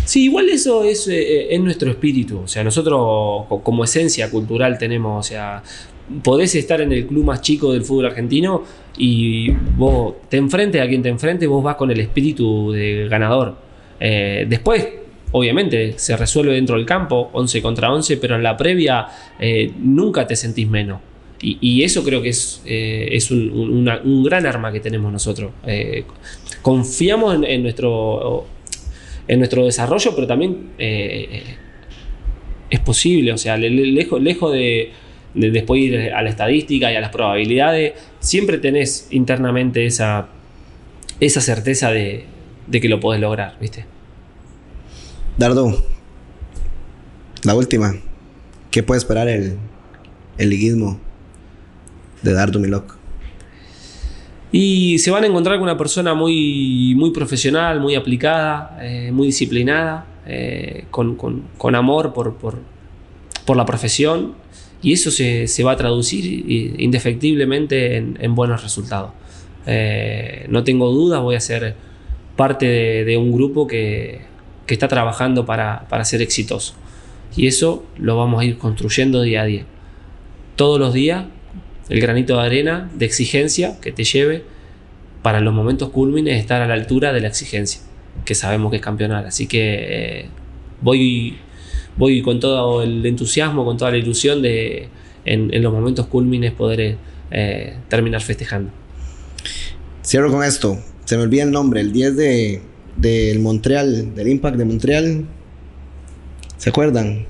[0.09, 2.39] Sí, igual eso es, eh, es nuestro espíritu.
[2.45, 5.61] O sea, nosotros co- como esencia cultural tenemos, o sea,
[6.23, 8.63] podés estar en el club más chico del fútbol argentino
[8.97, 13.55] y vos te enfrentes a quien te enfrente, vos vas con el espíritu de ganador.
[13.99, 14.87] Eh, después,
[15.31, 19.05] obviamente, se resuelve dentro del campo, 11 contra 11, pero en la previa
[19.39, 21.01] eh, nunca te sentís menos.
[21.41, 25.51] Y, y eso creo que es, eh, es un, un- gran arma que tenemos nosotros.
[25.67, 26.03] Eh,
[26.63, 28.45] confiamos en nuestro
[29.29, 31.55] en nuestro desarrollo, pero también eh,
[32.69, 34.91] es posible, o sea, le- le- lejos, lejos de,
[35.33, 40.27] de después ir a la estadística y a las probabilidades, siempre tenés internamente esa,
[41.21, 42.25] esa certeza de,
[42.67, 43.85] de que lo podés lograr, ¿viste?
[45.37, 45.73] Dardo,
[47.43, 47.95] la última.
[48.71, 49.57] ¿Qué puede esperar el,
[50.37, 50.99] el liguismo
[52.21, 52.97] de Dardo Milok?
[54.51, 59.27] Y se van a encontrar con una persona muy, muy profesional, muy aplicada, eh, muy
[59.27, 62.59] disciplinada, eh, con, con- con amor por, por-
[63.45, 64.33] por la profesión.
[64.81, 69.11] Y eso se, se va a traducir i- indefectiblemente en, en buenos resultados.
[69.67, 71.75] Eh, no tengo dudas, voy a ser
[72.35, 74.21] parte de, de un grupo que,
[74.65, 76.73] que está trabajando para, para ser exitoso.
[77.35, 79.65] Y eso lo vamos a ir construyendo día a día.
[80.55, 81.25] Todos los días
[81.89, 84.43] el granito de arena de exigencia que te lleve
[85.21, 87.81] para los momentos cúlmines estar a la altura de la exigencia,
[88.25, 89.25] que sabemos que es campeonar.
[89.25, 90.25] Así que eh,
[90.81, 91.37] voy,
[91.97, 94.87] voy con todo el entusiasmo, con toda la ilusión de
[95.25, 96.97] en, en los momentos cúlmines poder
[97.31, 98.71] eh, terminar festejando.
[100.03, 100.79] Cierro con esto.
[101.05, 101.81] Se me olvida el nombre.
[101.81, 102.61] El 10 de,
[102.95, 105.25] del Montreal, del Impact de Montreal.
[106.57, 107.25] ¿Se acuerdan?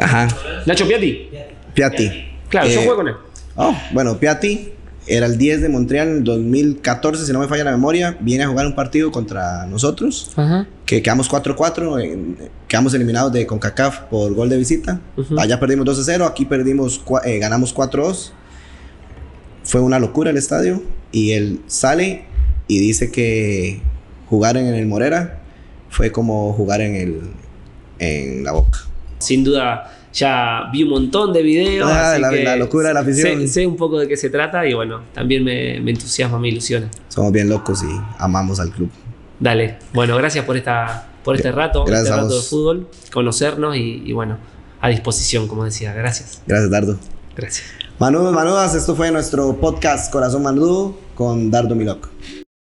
[0.00, 0.28] Ajá.
[0.66, 1.28] Nacho Piatti,
[1.74, 2.31] Piatti.
[2.52, 3.14] Claro, yo Eh, juego con él.
[3.56, 4.68] Oh, bueno, Piatti
[5.08, 8.16] era el 10 de Montreal en el 2014, si no me falla la memoria.
[8.20, 10.30] Viene a jugar un partido contra nosotros.
[10.36, 10.68] Ajá.
[10.86, 11.98] Que quedamos 4-4.
[12.00, 12.36] en-
[12.68, 15.00] Quedamos eliminados de CONCACAF por gol de visita.
[15.16, 15.38] Ujú.
[15.40, 16.24] Allá perdimos 2-0.
[16.26, 18.32] Aquí perdimos, eh, ganamos 4-2.
[19.64, 20.82] Fue una locura el estadio.
[21.10, 22.24] Y él sale
[22.68, 23.80] y dice que
[24.28, 25.40] jugar en el Morera
[25.90, 27.20] fue como jugar en, el,
[27.98, 28.78] en la boca.
[29.18, 31.90] Sin duda, ya vi un montón de videos.
[31.90, 33.40] Ah, así la- que la locura de la afición.
[33.40, 36.48] Sé, sé un poco de qué se trata y bueno, también me, me entusiasma, me
[36.48, 36.90] ilusiona.
[37.08, 38.90] Somos bien locos y amamos al club.
[39.40, 39.78] Dale.
[39.92, 44.12] Bueno, gracias por esta por este rato, Gracias este rato de fútbol, conocernos y, y
[44.12, 44.38] bueno,
[44.80, 45.92] a disposición, como decía.
[45.94, 46.42] Gracias.
[46.46, 46.98] Gracias, Dardo.
[47.36, 47.66] Gracias.
[47.98, 52.08] Manudos, manudas, esto fue nuestro podcast Corazón Manudo con Dardo Miloc.